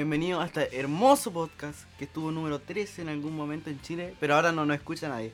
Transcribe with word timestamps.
Bienvenido 0.00 0.40
a 0.40 0.46
este 0.46 0.80
hermoso 0.80 1.30
podcast 1.30 1.80
que 1.98 2.04
estuvo 2.04 2.30
número 2.30 2.58
13 2.58 3.02
en 3.02 3.10
algún 3.10 3.36
momento 3.36 3.68
en 3.68 3.82
Chile, 3.82 4.14
pero 4.18 4.34
ahora 4.34 4.50
no 4.50 4.64
nos 4.64 4.78
escucha 4.78 5.10
nadie. 5.10 5.30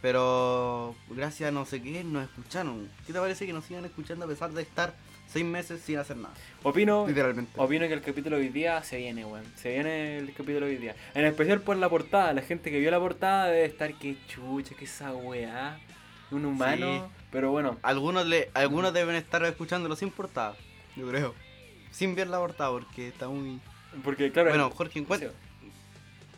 Pero 0.00 0.94
gracias 1.10 1.48
a 1.50 1.52
no 1.52 1.66
sé 1.66 1.82
qué 1.82 2.02
nos 2.02 2.24
escucharon. 2.24 2.88
¿Qué 3.06 3.12
te 3.12 3.18
parece 3.18 3.44
que 3.44 3.52
nos 3.52 3.66
sigan 3.66 3.84
escuchando 3.84 4.24
a 4.24 4.28
pesar 4.28 4.52
de 4.52 4.62
estar 4.62 4.94
seis 5.28 5.44
meses 5.44 5.82
sin 5.82 5.98
hacer 5.98 6.16
nada? 6.16 6.32
Opino, 6.62 7.06
Literalmente. 7.06 7.52
opino 7.60 7.86
que 7.88 7.92
el 7.92 8.00
capítulo 8.00 8.36
de 8.36 8.44
hoy 8.44 8.48
día 8.48 8.82
se 8.82 8.96
viene, 8.96 9.26
weón. 9.26 9.44
Se 9.56 9.68
viene 9.68 10.16
el 10.16 10.28
capítulo 10.32 10.64
de 10.64 10.72
hoy 10.72 10.78
día. 10.78 10.96
En 11.12 11.26
especial 11.26 11.60
por 11.60 11.76
la 11.76 11.90
portada. 11.90 12.32
La 12.32 12.40
gente 12.40 12.70
que 12.70 12.78
vio 12.78 12.90
la 12.90 13.00
portada 13.00 13.48
debe 13.48 13.66
estar 13.66 13.92
que 13.98 14.16
chucha, 14.28 14.74
que 14.76 14.86
esa 14.86 15.12
weá. 15.12 15.78
Un 16.30 16.46
humano. 16.46 17.06
Sí. 17.06 17.24
Pero 17.30 17.50
bueno, 17.50 17.76
Algunos 17.82 18.24
le, 18.24 18.50
algunos 18.54 18.94
deben 18.94 19.16
estar 19.16 19.44
escuchándolo 19.44 19.94
sin 19.94 20.10
portada, 20.10 20.56
yo 20.96 21.06
creo. 21.06 21.34
Sin 21.90 22.14
ver 22.14 22.28
la 22.28 22.38
portada 22.38 22.70
porque 22.70 23.08
está 23.08 23.28
muy... 23.28 23.60
porque 24.04 24.30
claro. 24.32 24.50
Bueno, 24.50 24.70
Jorge, 24.70 25.04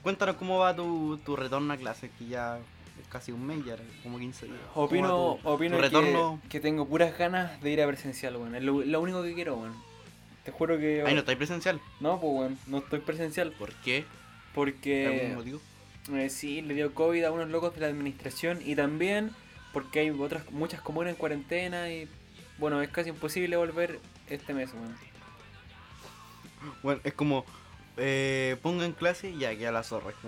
cuéntanos 0.02 0.37
cómo 0.37 0.59
va 0.59 0.74
tu, 0.74 1.19
tu 1.24 1.37
retorno 1.37 1.73
a 1.73 1.77
clases, 1.77 2.11
que 2.19 2.27
ya 2.27 2.59
es 2.59 3.09
casi 3.09 3.33
un 3.33 3.47
mes, 3.47 3.65
ya 3.65 3.77
como 4.02 4.19
15 4.19 4.47
días. 4.47 4.59
¿Cómo 4.75 4.87
Opino, 4.87 5.38
tu- 5.42 5.48
opino 5.48 5.77
tu 5.77 5.83
que, 5.83 5.88
retorno? 5.88 6.41
que 6.48 6.61
tengo 6.61 6.87
puras 6.87 7.16
ganas 7.16 7.61
de 7.62 7.70
ir 7.70 7.83
a 7.83 7.87
presencial, 7.87 8.37
weón. 8.37 8.55
Es 8.55 8.62
lo, 8.62 8.83
lo 8.83 9.01
único 9.01 9.23
que 9.23 9.34
quiero, 9.34 9.56
weón. 9.56 9.75
Te 10.45 10.51
juro 10.51 10.78
que. 10.78 11.02
Ay, 11.06 11.15
no 11.15 11.20
estáis 11.20 11.38
presencial. 11.38 11.80
No, 12.01 12.20
pues, 12.20 12.33
weón. 12.34 12.59
No 12.66 12.78
estoy 12.78 13.01
presencial. 13.01 13.53
¿Por 13.53 13.73
qué? 13.75 14.05
Porque. 14.55 15.06
¿Algún 15.06 15.34
motivo? 15.37 15.61
Eh, 16.14 16.30
sí, 16.30 16.62
le 16.62 16.75
dio 16.75 16.92
COVID 16.95 17.23
a 17.25 17.30
unos 17.33 17.48
locos 17.48 17.75
de 17.75 17.80
la 17.83 17.87
administración 17.87 18.59
y 18.64 18.75
también 18.75 19.30
porque 19.72 20.00
hay 20.00 20.11
otras 20.11 20.50
muchas 20.50 20.81
comunas 20.81 21.11
en 21.12 21.16
cuarentena 21.16 21.89
y 21.91 22.09
bueno, 22.59 22.83
es 22.83 22.89
casi 22.91 23.11
imposible 23.11 23.56
volver 23.56 24.00
este 24.28 24.53
mes, 24.53 24.72
weón. 24.75 24.87
Bueno, 24.89 24.98
es 27.05 27.15
como, 27.15 27.45
eh, 27.97 28.57
pongan 28.63 28.93
clase 28.93 29.31
y 29.31 29.39
ya 29.39 29.57
queda 29.57 29.73
la 29.73 29.83
zorra. 29.83 30.13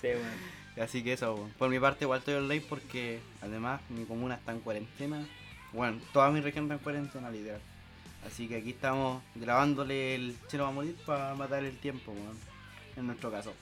Sí, 0.00 0.06
weón. 0.06 0.82
Así 0.82 1.02
que 1.02 1.12
eso, 1.12 1.36
bueno. 1.36 1.52
por 1.58 1.68
mi 1.68 1.78
parte 1.78 2.04
igual 2.04 2.20
estoy 2.20 2.34
online 2.34 2.64
porque 2.66 3.20
además 3.42 3.82
mi 3.90 4.04
comuna 4.04 4.36
está 4.36 4.52
en 4.52 4.60
cuarentena. 4.60 5.26
Bueno, 5.72 5.98
toda 6.12 6.30
mi 6.30 6.40
región 6.40 6.64
está 6.64 6.74
en 6.74 6.80
cuarentena, 6.80 7.30
literal. 7.30 7.60
Así 8.26 8.48
que 8.48 8.56
aquí 8.56 8.70
estamos 8.70 9.22
grabándole 9.34 10.14
el 10.14 10.36
Chelo 10.48 10.64
va 10.64 10.70
a 10.70 10.72
morir 10.72 10.96
para 11.04 11.34
matar 11.34 11.64
el 11.64 11.76
tiempo, 11.76 12.12
weón. 12.12 12.38
En 12.96 13.06
nuestro 13.06 13.30
caso. 13.30 13.52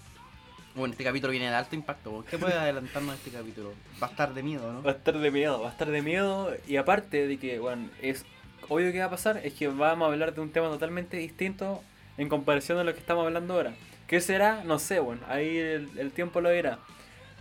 Bueno, 0.75 0.93
este 0.93 1.03
capítulo 1.03 1.33
viene 1.33 1.49
de 1.49 1.57
alto 1.57 1.75
impacto. 1.75 2.25
¿Qué 2.31 2.39
puede 2.39 2.55
adelantarnos 2.55 3.13
de 3.13 3.17
este 3.17 3.31
capítulo? 3.37 3.75
Va 4.01 4.07
a 4.07 4.11
estar 4.11 4.33
de 4.33 4.43
miedo, 4.43 4.73
¿no? 4.73 4.83
Va 4.83 4.93
a 4.93 4.95
estar 4.95 5.19
de 5.19 5.31
miedo, 5.31 5.61
va 5.61 5.69
a 5.69 5.73
estar 5.73 5.91
de 5.91 6.03
miedo 6.03 6.55
y 6.69 6.77
aparte 6.77 7.27
de 7.27 7.39
que, 7.39 7.59
bueno, 7.59 7.89
es 8.01 8.25
obvio 8.69 8.93
que 8.93 8.99
va 9.01 9.07
a 9.07 9.11
pasar, 9.11 9.41
es 9.45 9.53
que 9.55 9.69
vamos 9.69 10.09
a 10.09 10.13
hablar 10.13 10.35
de 10.35 10.41
un 10.41 10.51
tema 10.51 10.69
totalmente 10.69 11.17
distinto 11.17 11.83
en 12.17 12.29
comparación 12.29 12.79
a 12.79 12.85
lo 12.85 12.93
que 12.93 13.01
estamos 13.01 13.25
hablando 13.25 13.55
ahora. 13.55 13.75
¿Qué 14.07 14.21
será? 14.21 14.65
No 14.65 14.79
sé, 14.79 15.01
bueno, 15.01 15.23
ahí 15.29 15.57
el, 15.59 15.91
el 15.99 16.13
tiempo 16.13 16.41
lo 16.41 16.51
dirá. 16.51 16.79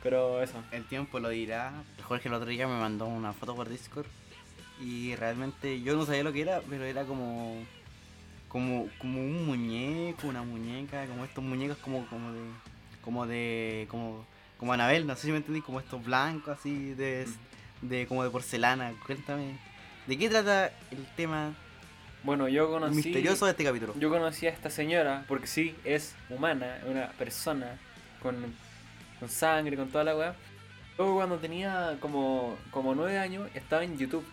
Pero 0.03 0.42
eso. 0.42 0.64
El 0.72 0.86
tiempo 0.86 1.19
lo 1.19 1.30
dirá. 1.30 1.73
Jorge 2.03 2.30
el 2.30 2.36
otro 2.36 2.50
día 2.50 2.67
me 2.67 2.80
mandó 2.80 3.06
una 3.06 3.34
foto 3.34 3.56
por 3.56 3.67
Discord 3.69 4.06
y 4.80 5.16
realmente 5.16 5.81
yo 5.81 5.95
no 5.95 6.06
sabía 6.06 6.23
lo 6.23 6.34
que 6.34 6.42
era, 6.42 6.61
pero 6.69 6.86
era 6.86 7.03
como 7.03 7.64
como 8.47 8.88
como 9.00 9.19
un 9.19 9.45
muñeco, 9.45 10.28
una 10.28 10.44
muñeca, 10.44 11.06
como 11.08 11.25
estos 11.25 11.44
muñecos 11.44 11.78
como 11.78 12.06
como 12.08 12.31
de 12.31 12.41
como 13.02 13.25
de 13.25 13.88
como 13.89 14.25
como 14.58 14.73
Anabel, 14.73 15.06
no 15.06 15.16
sé 15.16 15.23
si 15.23 15.31
me 15.31 15.38
entendí, 15.38 15.62
como 15.62 15.80
estos 15.80 16.03
blancos 16.03 16.58
así 16.58 16.94
de, 16.94 17.28
de 17.81 18.08
como 18.08 18.23
de 18.23 18.30
porcelana. 18.30 18.94
Cuéntame, 19.06 19.58
¿de 20.08 20.17
qué 20.17 20.30
trata 20.30 20.72
el 20.91 21.06
tema 21.16 21.53
Bueno, 22.23 22.47
yo 22.47 22.69
conocí... 22.69 22.95
misterioso 22.95 23.45
de 23.45 23.51
este 23.51 23.63
capítulo? 23.63 23.94
Yo 24.00 24.09
conocí 24.09 24.47
a 24.47 24.50
esta 24.50 24.69
señora, 24.69 25.25
porque 25.28 25.47
sí, 25.47 25.75
es 25.84 26.16
humana, 26.29 26.78
es 26.78 26.85
una 26.85 27.09
persona 27.12 27.78
con, 28.22 28.35
con 29.19 29.29
sangre, 29.29 29.78
con 29.78 29.90
toda 29.90 30.03
la 30.03 30.16
weá. 30.16 30.35
Luego 30.97 31.16
cuando 31.16 31.38
tenía 31.38 31.97
como, 32.00 32.57
como 32.72 32.96
9 32.96 33.17
años, 33.19 33.50
estaba 33.53 33.84
en 33.84 33.97
YouTube. 33.97 34.25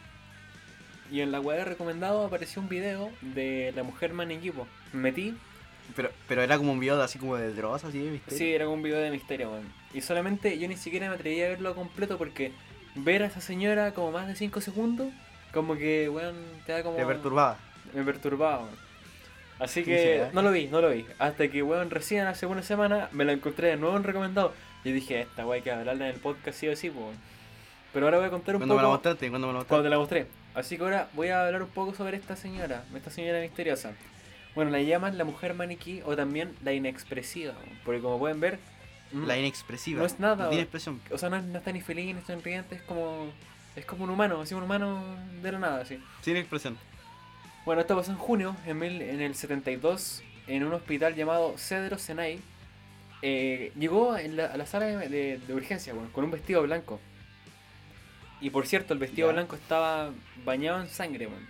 Y 1.11 1.21
en 1.21 1.31
la 1.31 1.41
weá 1.41 1.59
de 1.59 1.65
recomendado 1.67 2.25
apareció 2.25 2.63
un 2.63 2.69
video 2.69 3.11
de 3.21 3.73
la 3.77 3.83
mujer 3.83 4.15
maniquipo. 4.15 4.67
Me 4.93 5.03
metí, 5.03 5.37
Pero 5.95 6.11
pero 6.27 6.43
era 6.43 6.57
como 6.57 6.73
un 6.73 6.81
video 6.81 6.97
de 6.97 7.05
así 7.05 7.19
como 7.19 7.37
de 7.37 7.53
drogas 7.53 7.85
así, 7.85 8.01
¿viste? 8.09 8.35
sí, 8.37 8.53
era 8.55 8.65
como 8.65 8.77
un 8.77 8.83
video 8.83 8.99
de 8.99 9.11
misterio, 9.11 9.51
weón. 9.51 9.71
Y 9.93 10.01
solamente 10.01 10.59
yo 10.59 10.67
ni 10.67 10.77
siquiera 10.79 11.09
me 11.09 11.15
atreví 11.17 11.43
a 11.43 11.49
verlo 11.51 11.75
completo 11.75 12.17
porque 12.17 12.53
ver 12.95 13.23
a 13.23 13.27
esa 13.27 13.43
señora 13.43 13.93
como 13.93 14.11
más 14.13 14.27
de 14.27 14.35
5 14.35 14.61
segundos, 14.63 15.09
como 15.55 15.77
que, 15.77 16.09
weón, 16.11 16.35
te 16.67 16.73
da 16.73 16.83
como... 16.83 16.97
Te 16.97 17.07
perturbaba. 17.07 17.57
me 17.95 18.03
perturbaba. 18.03 18.59
weón. 18.65 18.85
Así 19.61 19.81
Sí, 19.81 19.85
que 19.87 20.17
¿eh? 20.25 20.31
no 20.33 20.43
lo 20.43 20.51
vi, 20.51 20.67
no 20.67 20.81
lo 20.81 20.91
vi. 20.91 21.07
Hasta 21.19 21.49
que, 21.49 21.63
weón, 21.63 21.91
recién 21.91 22.27
hace 22.27 22.45
una 22.47 22.63
semana 22.63 23.09
me 23.13 23.25
la 23.25 23.33
encontré 23.33 23.69
de 23.69 23.77
nuevo 23.77 23.97
en 23.97 24.03
recomendado. 24.05 24.53
Y 24.85 24.93
dije, 24.93 25.23
esta 25.23 25.47
wey 25.47 25.59
hay 25.59 25.63
que 25.63 25.71
hablarla 25.71 26.09
en 26.09 26.15
el 26.15 26.21
podcast 26.21 26.59
sí 26.59 26.69
o 26.69 26.77
sí, 26.77 26.91
weón. 26.91 27.15
Pero 27.95 28.07
ahora 28.07 28.19
voy 28.19 28.27
a 28.27 28.31
contar 28.31 28.57
un 28.57 28.61
¿Cuándo 28.61 28.75
me 28.75 28.83
la 28.83 28.87
poco 28.89 28.95
mostraste? 28.97 29.31
¿Cuándo 29.31 29.47
me 29.47 29.53
la 29.55 29.65
cuando 29.65 29.85
mostraste? 29.85 29.85
te 29.85 29.91
la 29.91 29.99
mostré. 30.27 30.27
Así 30.61 30.77
que 30.77 30.83
ahora 30.83 31.09
voy 31.15 31.29
a 31.29 31.47
hablar 31.47 31.63
un 31.63 31.69
poco 31.69 31.95
sobre 31.95 32.17
esta 32.17 32.35
señora, 32.37 32.85
esta 32.95 33.11
señora 33.11 33.41
misteriosa. 33.41 33.93
Bueno, 34.57 34.71
la 34.73 34.83
llaman 34.83 35.17
la 35.17 35.25
mujer 35.25 35.55
maniquí 35.55 36.03
o 36.05 36.15
también 36.17 36.55
la 36.65 36.73
inexpresiva, 36.73 37.53
weón. 37.55 37.79
porque 37.85 38.01
como 38.01 38.19
pueden 38.19 38.41
ver, 38.41 38.59
La 39.13 39.37
inexpresiva. 39.39 40.01
No 40.01 40.07
es 40.07 40.19
nada, 40.19 40.35
No 40.45 40.51
tiene 40.51 40.55
weón. 40.57 40.63
expresión. 40.65 41.01
o 41.13 41.19
sea, 41.19 41.31
no, 41.31 41.41
no 41.41 41.59
está 41.59 41.71
ni 41.73 41.81
feliz 41.81 42.15
ni 42.15 42.21
sonriente, 42.23 42.75
es 42.75 42.83
como 42.83 43.29
es 43.77 43.85
como 43.87 44.05
un 44.05 44.11
humano, 44.11 44.41
así 44.41 44.55
un 44.55 44.63
humano 44.63 45.03
de 45.43 45.53
la 45.53 45.59
nada, 45.59 45.81
así. 45.83 46.03
Sin 46.23 46.37
expresión. 46.37 46.79
Bueno, 47.65 47.81
esto 47.81 47.97
pasó 47.97 48.11
en 48.13 48.19
junio, 48.19 48.57
en, 48.67 48.79
mil- 48.79 49.03
en 49.03 49.21
el 49.21 49.35
72, 49.35 50.23
en 50.47 50.65
un 50.65 50.73
hospital 50.75 51.15
llamado 51.15 51.57
Cedro 51.57 51.99
Senay. 51.99 52.41
Eh, 53.23 53.73
llegó 53.79 54.17
en 54.19 54.37
la- 54.37 54.47
a 54.47 54.57
la 54.57 54.67
sala 54.67 54.87
de, 54.87 55.09
de- 55.09 55.39
de 55.39 55.55
urgencia, 55.55 55.95
bueno, 55.95 56.11
con 56.13 56.25
un 56.25 56.31
vestido 56.31 56.63
blanco. 56.63 57.01
Y 58.41 58.51
por 58.51 58.67
cierto, 58.67 58.93
el 58.93 58.99
vestido 58.99 59.33
blanco 59.33 59.57
estaba 59.57 60.11
bañado 60.45 60.81
en 60.83 60.89
sangre, 60.89 61.27
bueno. 61.27 61.47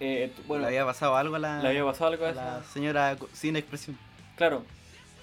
Eh, 0.00 0.30
bueno, 0.46 0.62
¿Le 0.62 0.68
había 0.68 0.84
pasado 0.84 1.16
algo 1.16 1.36
a 1.36 1.38
la, 1.38 1.62
le 1.62 1.68
había 1.68 1.84
pasado 1.84 2.10
algo 2.10 2.26
a 2.26 2.30
a 2.30 2.32
la 2.34 2.64
señora 2.64 3.16
sin 3.32 3.56
expresión? 3.56 3.96
Claro. 4.36 4.64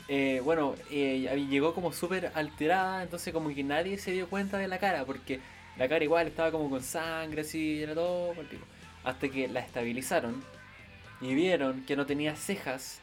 Eh, 0.08 0.42
bueno, 0.44 0.76
eh, 0.90 1.46
llegó 1.50 1.76
como 1.76 1.94
súper 1.94 2.32
alterada, 2.34 3.04
entonces 3.04 3.32
como 3.34 3.54
que 3.54 3.64
nadie 3.64 3.98
se 4.00 4.12
dio 4.12 4.28
cuenta 4.28 4.58
de 4.58 4.68
la 4.68 4.80
cara, 4.80 5.06
porque 5.06 5.40
la 5.82 5.90
cara 5.90 6.04
igual 6.04 6.28
estaba 6.28 6.52
como 6.52 6.70
con 6.70 6.84
sangre, 6.84 7.42
así, 7.42 7.82
era 7.82 7.94
todo 7.96 8.34
por 8.34 8.44
el 8.44 8.50
pico. 8.50 8.66
Hasta 9.04 9.28
que 9.30 9.48
la 9.48 9.62
estabilizaron 9.62 10.44
y 11.22 11.34
vieron 11.34 11.84
que 11.86 11.96
no 11.96 12.06
tenía 12.06 12.36
cejas. 12.36 13.00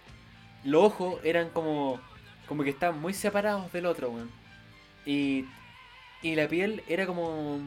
Los 0.65 0.85
ojos 0.85 1.21
eran 1.25 1.51
como, 1.51 2.01
como 2.47 2.63
que 2.63 2.71
estaban 2.71 3.01
muy 3.01 3.15
separados 3.15 3.73
del 3.73 3.87
otro, 3.87 4.11
weón. 4.11 4.31
Y, 5.07 5.45
y 6.23 6.35
la 6.35 6.47
piel 6.49 6.83
era 6.89 7.07
como... 7.07 7.61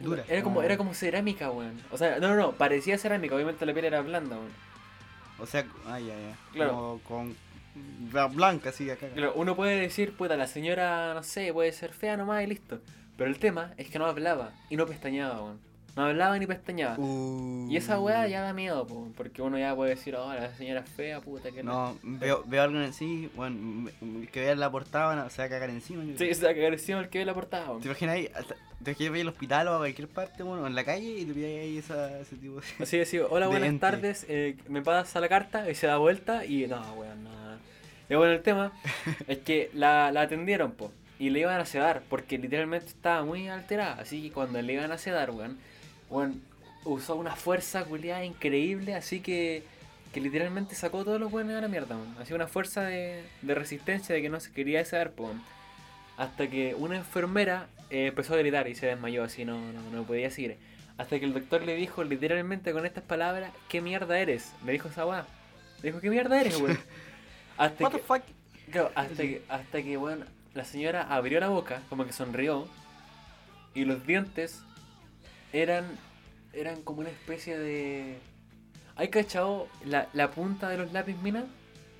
Dura, 0.00 0.24
Era 0.28 0.42
como, 0.42 0.54
como- 0.56 0.62
era 0.64 0.76
como 0.76 0.94
cerámica, 0.94 1.50
weón. 1.50 1.80
O 1.90 1.98
sea, 1.98 2.18
no, 2.18 2.28
no, 2.28 2.36
no, 2.36 2.52
parecía 2.52 2.96
cerámica, 2.96 3.34
obviamente 3.34 3.66
la 3.66 3.72
piel 3.74 3.86
era 3.86 4.00
blanda, 4.02 4.36
weón. 4.36 4.52
O 5.38 5.46
sea, 5.46 5.66
ay, 5.86 6.10
ay, 6.10 6.24
ay. 6.28 6.34
Claro. 6.52 6.72
Como 6.72 6.98
con 7.00 7.36
bla- 8.12 8.32
blanca, 8.32 8.70
así 8.70 8.88
acá. 8.88 9.08
Claro, 9.08 9.32
uno 9.34 9.56
puede 9.56 9.80
decir, 9.80 10.16
puta, 10.16 10.36
la 10.36 10.46
señora, 10.46 11.12
no 11.14 11.22
sé, 11.22 11.52
puede 11.52 11.72
ser 11.72 11.92
fea 11.92 12.16
nomás 12.16 12.44
y 12.44 12.46
listo. 12.46 12.80
Pero 13.16 13.30
el 13.30 13.38
tema 13.38 13.72
es 13.76 13.88
que 13.88 13.98
no 13.98 14.06
hablaba 14.06 14.52
y 14.70 14.76
no 14.76 14.86
pestañaba, 14.86 15.40
weón. 15.42 15.58
No 15.96 16.06
hablaba 16.06 16.36
ni 16.40 16.44
pestañaba. 16.48 16.96
Uh. 16.98 17.68
Y 17.70 17.76
esa 17.76 18.00
weá 18.00 18.26
ya 18.26 18.40
da 18.42 18.52
miedo, 18.52 18.84
po, 18.84 19.06
porque 19.16 19.40
uno 19.42 19.56
ya 19.56 19.76
puede 19.76 19.90
decir, 19.90 20.16
oh, 20.16 20.34
la 20.34 20.52
señora 20.56 20.80
es 20.80 20.90
fea, 20.90 21.20
puta, 21.20 21.52
que 21.52 21.62
No, 21.62 21.96
veo, 22.02 22.42
veo 22.46 22.62
algo 22.64 22.80
en 22.80 22.92
sí, 22.92 23.30
bueno, 23.36 23.56
m- 24.02 24.26
que 24.26 24.40
vea 24.40 24.56
la 24.56 24.68
portada, 24.72 25.14
no, 25.14 25.30
se 25.30 25.40
va 25.42 25.46
a 25.46 25.48
cagar 25.48 25.70
encima. 25.70 26.02
yo 26.02 26.18
Sí, 26.18 26.34
se 26.34 26.44
va 26.44 26.50
a 26.50 26.54
cagar 26.56 26.72
encima 26.72 26.98
el 26.98 27.08
que 27.08 27.20
ve 27.20 27.24
la 27.24 27.34
portada, 27.34 27.68
weón. 27.68 27.80
¿Te 27.80 27.86
imaginas 27.86 28.14
ahí? 28.16 28.28
hasta- 28.34 28.56
Te 28.82 28.90
imaginas 28.90 29.14
ahí 29.14 29.20
al 29.20 29.28
hospital 29.28 29.68
o 29.68 29.74
a 29.74 29.78
cualquier 29.78 30.08
parte, 30.08 30.42
bueno, 30.42 30.66
en 30.66 30.74
la 30.74 30.82
calle 30.84 31.08
y 31.20 31.24
te 31.26 31.32
pillas 31.32 31.50
ahí 31.62 31.78
esa, 31.78 32.18
ese 32.18 32.36
tipo 32.38 32.56
de... 32.56 32.62
Así 32.82 32.98
decir, 32.98 33.22
hola, 33.30 33.46
buenas 33.46 33.68
ente. 33.68 33.80
tardes, 33.80 34.26
eh, 34.28 34.56
me 34.68 34.82
pasa 34.82 35.20
la 35.20 35.28
carta 35.28 35.70
y 35.70 35.76
se 35.76 35.86
da 35.86 35.98
vuelta 35.98 36.44
y 36.44 36.66
no, 36.66 36.82
weón, 36.94 37.22
no. 37.22 37.30
Y 38.10 38.16
bueno, 38.16 38.32
el 38.32 38.42
tema 38.42 38.72
es 39.28 39.38
que 39.38 39.70
la, 39.74 40.10
la 40.10 40.22
atendieron, 40.22 40.72
po, 40.72 40.90
y 41.24 41.30
le 41.30 41.40
iban 41.40 41.58
a 41.58 41.64
sedar, 41.64 42.02
porque 42.10 42.36
literalmente 42.36 42.88
estaba 42.88 43.24
muy 43.24 43.48
alterada. 43.48 43.94
Así 43.94 44.20
que 44.22 44.30
cuando 44.30 44.60
le 44.60 44.74
iban 44.74 44.92
a 44.92 44.98
sedar, 44.98 45.30
weón, 45.30 45.56
weón, 46.10 46.42
usó 46.84 47.16
una 47.16 47.34
fuerza 47.34 47.82
culiada 47.84 48.22
increíble, 48.26 48.94
así 48.94 49.20
que, 49.20 49.62
que 50.12 50.20
literalmente 50.20 50.74
sacó 50.74 51.02
todos 51.02 51.18
los 51.18 51.30
buenos 51.30 51.56
a 51.56 51.62
la 51.62 51.68
mierda, 51.68 51.96
weón. 51.96 52.14
Hacía 52.20 52.36
una 52.36 52.46
fuerza 52.46 52.82
de, 52.82 53.24
de 53.40 53.54
resistencia 53.54 54.14
de 54.14 54.20
que 54.20 54.28
no 54.28 54.38
se 54.38 54.52
quería 54.52 54.84
sedar, 54.84 55.12
weón. 55.16 55.42
Hasta 56.18 56.46
que 56.48 56.74
una 56.74 56.96
enfermera 56.96 57.68
eh, 57.88 58.08
empezó 58.08 58.34
a 58.34 58.36
gritar 58.36 58.68
y 58.68 58.74
se 58.74 58.84
desmayó, 58.86 59.24
así 59.24 59.46
no, 59.46 59.58
no, 59.72 59.80
no 59.90 60.02
podía 60.02 60.30
seguir. 60.30 60.58
Hasta 60.98 61.18
que 61.18 61.24
el 61.24 61.32
doctor 61.32 61.62
le 61.62 61.74
dijo 61.74 62.04
literalmente 62.04 62.72
con 62.72 62.84
estas 62.84 63.02
palabras, 63.02 63.50
¿qué 63.70 63.80
mierda 63.80 64.18
eres? 64.18 64.52
Le 64.66 64.72
dijo 64.72 64.88
esa 64.88 65.06
weá. 65.06 65.26
Le 65.82 65.88
dijo, 65.88 66.02
¿qué 66.02 66.10
mierda 66.10 66.38
eres, 66.38 66.60
weón? 66.60 66.78
Hasta 67.56 67.82
What 67.82 67.92
que, 67.92 67.96
the 67.98 68.04
fuck? 68.04 68.22
claro, 68.70 68.90
hasta 68.94 69.22
que, 69.22 69.42
hasta 69.48 69.82
que, 69.82 69.96
weón, 69.96 70.26
la 70.54 70.64
señora 70.64 71.02
abrió 71.02 71.40
la 71.40 71.48
boca, 71.48 71.82
como 71.88 72.04
que 72.06 72.12
sonrió, 72.12 72.68
y 73.74 73.84
los 73.84 74.06
dientes 74.06 74.62
eran, 75.52 75.84
eran 76.52 76.82
como 76.82 77.00
una 77.00 77.10
especie 77.10 77.58
de... 77.58 78.18
¿Hay 78.96 79.08
cachado 79.08 79.68
la, 79.84 80.08
la 80.12 80.30
punta 80.30 80.68
de 80.68 80.78
los 80.78 80.92
lápiz 80.92 81.16
mina? 81.16 81.44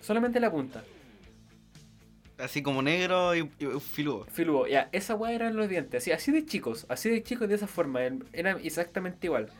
Solamente 0.00 0.38
la 0.38 0.50
punta. 0.50 0.84
Así 2.38 2.62
como 2.62 2.82
negro 2.82 3.34
y, 3.34 3.50
y 3.58 3.80
filudo. 3.80 4.26
Filudo, 4.26 4.66
ya, 4.66 4.88
esa 4.92 5.14
weá 5.14 5.32
eran 5.32 5.56
los 5.56 5.68
dientes, 5.68 6.02
así, 6.02 6.12
así 6.12 6.32
de 6.32 6.44
chicos, 6.44 6.84
así 6.88 7.08
de 7.10 7.22
chicos 7.22 7.48
de 7.48 7.54
esa 7.54 7.66
forma, 7.68 8.00
er- 8.02 8.24
eran 8.32 8.58
exactamente 8.62 9.26
igual. 9.26 9.50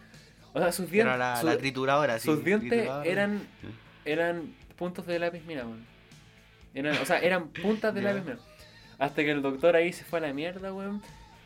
O 0.53 0.61
sea, 0.61 0.71
sus 0.73 0.91
dientes, 0.91 1.19
la, 1.19 1.37
su- 1.41 1.47
la 1.47 1.57
trituradora, 1.57 2.19
sí. 2.19 2.27
sus 2.27 2.45
dientes 2.45 2.69
trituradora. 2.71 3.09
eran, 3.09 3.43
eran 4.05 4.55
puntos 4.77 5.07
de 5.07 5.19
lápiz 5.19 5.43
weón. 5.47 5.85
Eran, 6.75 6.97
o 6.99 7.05
sea, 7.05 7.19
eran 7.21 7.49
puntas 7.49 7.95
de 7.95 8.03
lápiz 8.03 8.23
mina. 8.25 8.39
Hasta 8.99 9.23
que 9.23 9.31
el 9.31 9.43
doctor 9.43 9.77
ahí 9.77 9.93
se 9.93 10.05
fue 10.05 10.19
a 10.19 10.23
la 10.23 10.33
mierda, 10.33 10.73
weón. 10.73 11.03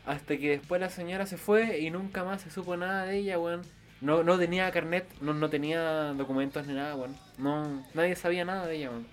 Hasta 0.07 0.37
que 0.37 0.51
después 0.51 0.81
la 0.81 0.91
señora 0.91 1.27
se 1.27 1.37
fue 1.37 1.81
y 1.81 1.91
nunca 1.91 2.25
más 2.25 2.43
se 2.43 2.51
supo 2.51 2.77
nada 2.77 3.05
de 3.05 3.19
ella, 3.19 3.39
weón. 3.39 3.63
No, 4.01 4.23
no 4.23 4.39
tenía 4.39 4.71
carnet, 4.71 5.07
no, 5.21 5.35
no 5.35 5.51
tenía 5.51 6.13
documentos 6.15 6.67
ni 6.67 6.75
nada, 6.75 6.95
weón. 6.95 7.17
No, 7.37 7.85
nadie 7.95 8.17
sabía 8.17 8.45
nada 8.45 8.67
de 8.67 8.77
ella, 8.77 8.91
weón. 8.91 9.07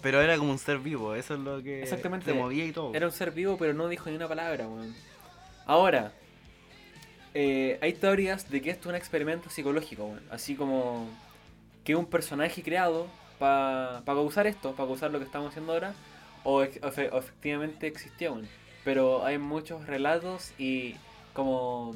Pero 0.00 0.20
era 0.20 0.36
como 0.36 0.50
un 0.50 0.58
ser 0.58 0.78
vivo, 0.78 1.14
eso 1.14 1.34
es 1.34 1.40
lo 1.40 1.62
que 1.62 1.82
Exactamente. 1.82 2.26
se 2.26 2.36
movía 2.36 2.64
y 2.64 2.72
todo. 2.72 2.92
Era 2.94 3.06
un 3.06 3.12
ser 3.12 3.30
vivo, 3.30 3.56
pero 3.56 3.72
no 3.72 3.88
dijo 3.88 4.10
ni 4.10 4.16
una 4.16 4.26
palabra, 4.26 4.66
weón. 4.66 4.94
Ahora, 5.64 6.12
eh, 7.34 7.78
hay 7.80 7.92
teorías 7.92 8.50
de 8.50 8.60
que 8.60 8.70
esto 8.70 8.88
es 8.88 8.90
un 8.90 8.96
experimento 8.96 9.48
psicológico, 9.48 10.06
weón. 10.06 10.22
Así 10.30 10.56
como 10.56 11.08
que 11.84 11.94
un 11.94 12.06
personaje 12.06 12.62
creado 12.62 13.06
para 13.38 14.02
causar 14.04 14.46
esto, 14.46 14.72
para 14.72 14.88
causar 14.88 15.10
lo 15.10 15.18
que 15.18 15.24
estamos 15.24 15.50
haciendo 15.50 15.72
ahora, 15.72 15.94
o, 16.44 16.62
efectivamente 16.62 17.86
existió. 17.86 18.40
Pero 18.84 19.24
hay 19.24 19.38
muchos 19.38 19.86
relatos 19.86 20.52
y 20.58 20.96
como 21.34 21.94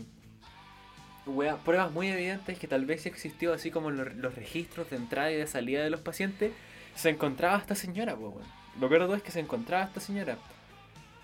wea- 1.26 1.56
pruebas 1.58 1.90
muy 1.92 2.08
evidentes 2.08 2.58
que 2.58 2.68
tal 2.68 2.84
vez 2.86 3.06
existió, 3.06 3.52
así 3.52 3.70
como 3.70 3.90
los, 3.90 4.14
los 4.14 4.34
registros 4.34 4.88
de 4.90 4.96
entrada 4.96 5.32
y 5.32 5.36
de 5.36 5.46
salida 5.46 5.82
de 5.82 5.90
los 5.90 6.00
pacientes, 6.00 6.52
se 6.94 7.10
encontraba 7.10 7.58
esta 7.58 7.74
señora, 7.74 8.14
pues, 8.16 8.34
weón. 8.34 8.46
Lo 8.80 8.88
peor 8.88 9.02
de 9.02 9.06
todo 9.06 9.16
es 9.16 9.22
que 9.22 9.30
se 9.32 9.40
encontraba 9.40 9.84
esta 9.84 10.00
señora. 10.00 10.36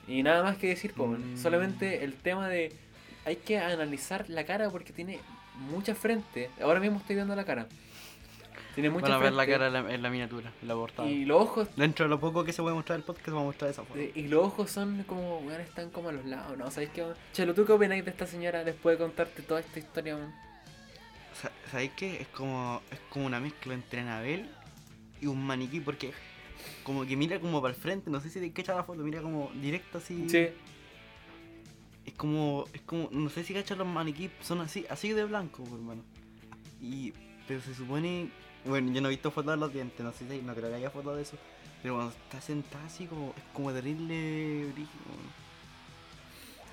Y 0.09 0.23
nada 0.23 0.43
más 0.43 0.57
que 0.57 0.69
decir, 0.69 0.93
pues. 0.97 1.19
Mm. 1.19 1.37
Solamente 1.37 2.03
el 2.05 2.15
tema 2.15 2.49
de. 2.49 2.73
Hay 3.25 3.37
que 3.37 3.59
analizar 3.59 4.29
la 4.29 4.45
cara 4.45 4.69
porque 4.71 4.93
tiene 4.93 5.21
mucha 5.71 5.95
frente. 5.95 6.51
Ahora 6.61 6.81
mismo 6.81 6.99
estoy 6.99 7.15
viendo 7.15 7.37
la 7.37 7.45
cara. 7.45 7.67
Tiene 8.75 8.89
mucha 8.91 9.09
Van 9.09 9.13
a 9.13 9.19
ver 9.19 9.33
la 9.35 9.47
cara 9.47 9.67
en 9.67 9.73
la, 9.73 9.95
en 9.95 10.03
la 10.03 10.09
miniatura, 10.11 10.51
en 10.63 10.69
la 10.69 10.75
portada. 10.75 11.09
Y 11.09 11.25
los 11.27 11.43
ojos. 11.43 11.69
Dentro 11.77 12.05
de 12.07 12.09
lo 12.11 12.19
poco 12.19 12.43
que 12.45 12.53
se 12.53 12.63
puede 12.63 12.75
mostrar 12.75 12.99
el 12.99 13.05
podcast, 13.05 13.29
vamos 13.29 13.43
a 13.43 13.47
mostrar 13.47 13.71
esa 13.71 13.85
foto. 13.85 14.01
Y 14.01 14.29
los 14.29 14.45
ojos 14.45 14.71
son 14.71 15.03
como, 15.05 15.39
weón, 15.41 15.61
están 15.61 15.91
como 15.91 16.09
a 16.09 16.13
los 16.13 16.25
lados, 16.25 16.57
¿no? 16.57 16.71
¿Sabéis 16.71 16.91
qué? 16.95 17.05
Chelo, 17.33 17.53
¿tú 17.55 17.67
qué 17.67 17.73
opináis 17.73 18.05
de 18.05 18.11
esta 18.11 18.27
señora 18.27 18.65
después 18.65 18.99
de 18.99 19.05
contarte 19.05 19.43
toda 19.43 19.61
esta 19.61 19.79
historia? 19.79 20.17
Sa- 21.41 21.53
¿Sabéis 21.71 21.93
qué? 21.97 22.21
Es 22.23 22.29
como, 22.29 22.81
es 22.91 22.99
como 23.11 23.27
una 23.27 23.41
mezcla 23.41 23.75
entre 23.75 24.01
Anabel 24.01 24.49
y 25.21 25.27
un 25.27 25.45
maniquí, 25.45 25.81
porque 25.81 26.13
como 26.85 27.05
que 27.05 27.17
mira 27.17 27.39
como 27.41 27.61
para 27.61 27.75
el 27.75 27.81
frente, 27.81 28.11
no 28.11 28.21
sé 28.21 28.31
si 28.31 28.41
te 28.41 28.53
cachas 28.53 28.77
la 28.77 28.85
foto, 28.85 29.03
mira 29.03 29.21
como 29.21 29.51
directo 29.61 29.99
así. 29.99 30.29
Sí. 30.29 30.49
Es 32.07 32.15
como, 32.15 32.65
es 32.73 32.81
como, 32.83 33.09
no 33.13 33.29
sé 33.31 33.45
si 33.45 33.55
cachas 33.55 33.79
los 33.79 33.87
maniquí, 33.87 34.31
son 34.41 34.61
así, 34.61 34.85
así 34.91 35.13
de 35.13 35.25
blanco, 35.25 35.63
hermano. 35.73 36.03
Y, 36.81 37.13
pero 37.47 37.61
se 37.61 37.75
supone, 37.75 38.29
bueno, 38.65 38.93
yo 38.93 39.01
no 39.01 39.09
he 39.09 39.11
visto 39.11 39.31
fotos 39.31 39.53
de 39.53 39.57
los 39.57 39.73
dientes, 39.73 40.05
no 40.05 40.13
sé 40.13 40.29
si, 40.29 40.43
no 40.43 40.55
creo 40.55 40.71
que 40.71 40.77
haya 40.77 40.91
fotos 40.91 41.17
de 41.17 41.23
eso. 41.23 41.37
Pero 41.83 41.95
cuando 41.97 42.13
está 42.13 42.41
sentada 42.41 42.85
así 42.85 43.07
como, 43.07 43.35
es 43.37 43.43
como 43.53 43.73
terrible 43.73 44.67
brígido. 44.73 45.05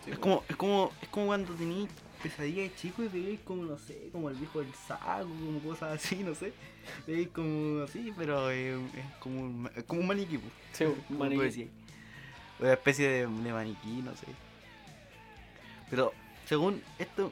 Sí, 0.06 0.12
Es 0.12 0.20
como, 0.20 0.44
es 0.48 0.56
como, 0.56 0.92
es 1.02 1.10
como 1.10 1.26
cuando 1.28 1.54
tenías 1.56 1.90
pesadilla 2.22 2.64
de 2.64 2.76
chico 2.76 3.04
y 3.04 3.08
veíais 3.08 3.40
como, 3.42 3.64
no 3.64 3.78
sé, 3.78 4.10
como 4.12 4.30
el 4.30 4.36
viejo 4.36 4.60
del 4.60 4.74
saco, 4.74 5.30
como 5.30 5.60
cosas 5.62 6.04
así, 6.04 6.18
no 6.24 6.36
sé. 6.36 6.54
Veíais 7.08 7.30
como 7.30 7.84
así, 7.84 8.14
pero 8.16 8.52
eh, 8.52 8.76
es 8.76 9.16
como 9.20 9.42
un, 9.42 9.70
es 9.76 9.84
como 9.86 10.02
un 10.02 10.08
maniquí, 10.08 10.38
pues. 10.38 10.54
Sí, 10.74 10.84
un 10.84 11.18
maniquí. 11.18 11.70
Una 12.60 12.74
especie 12.74 13.08
de, 13.08 13.20
de 13.22 13.54
maniquí, 13.54 14.02
no 14.04 14.16
sé. 14.16 14.28
Pero, 15.90 16.14
según 16.46 16.84
esto, 17.00 17.32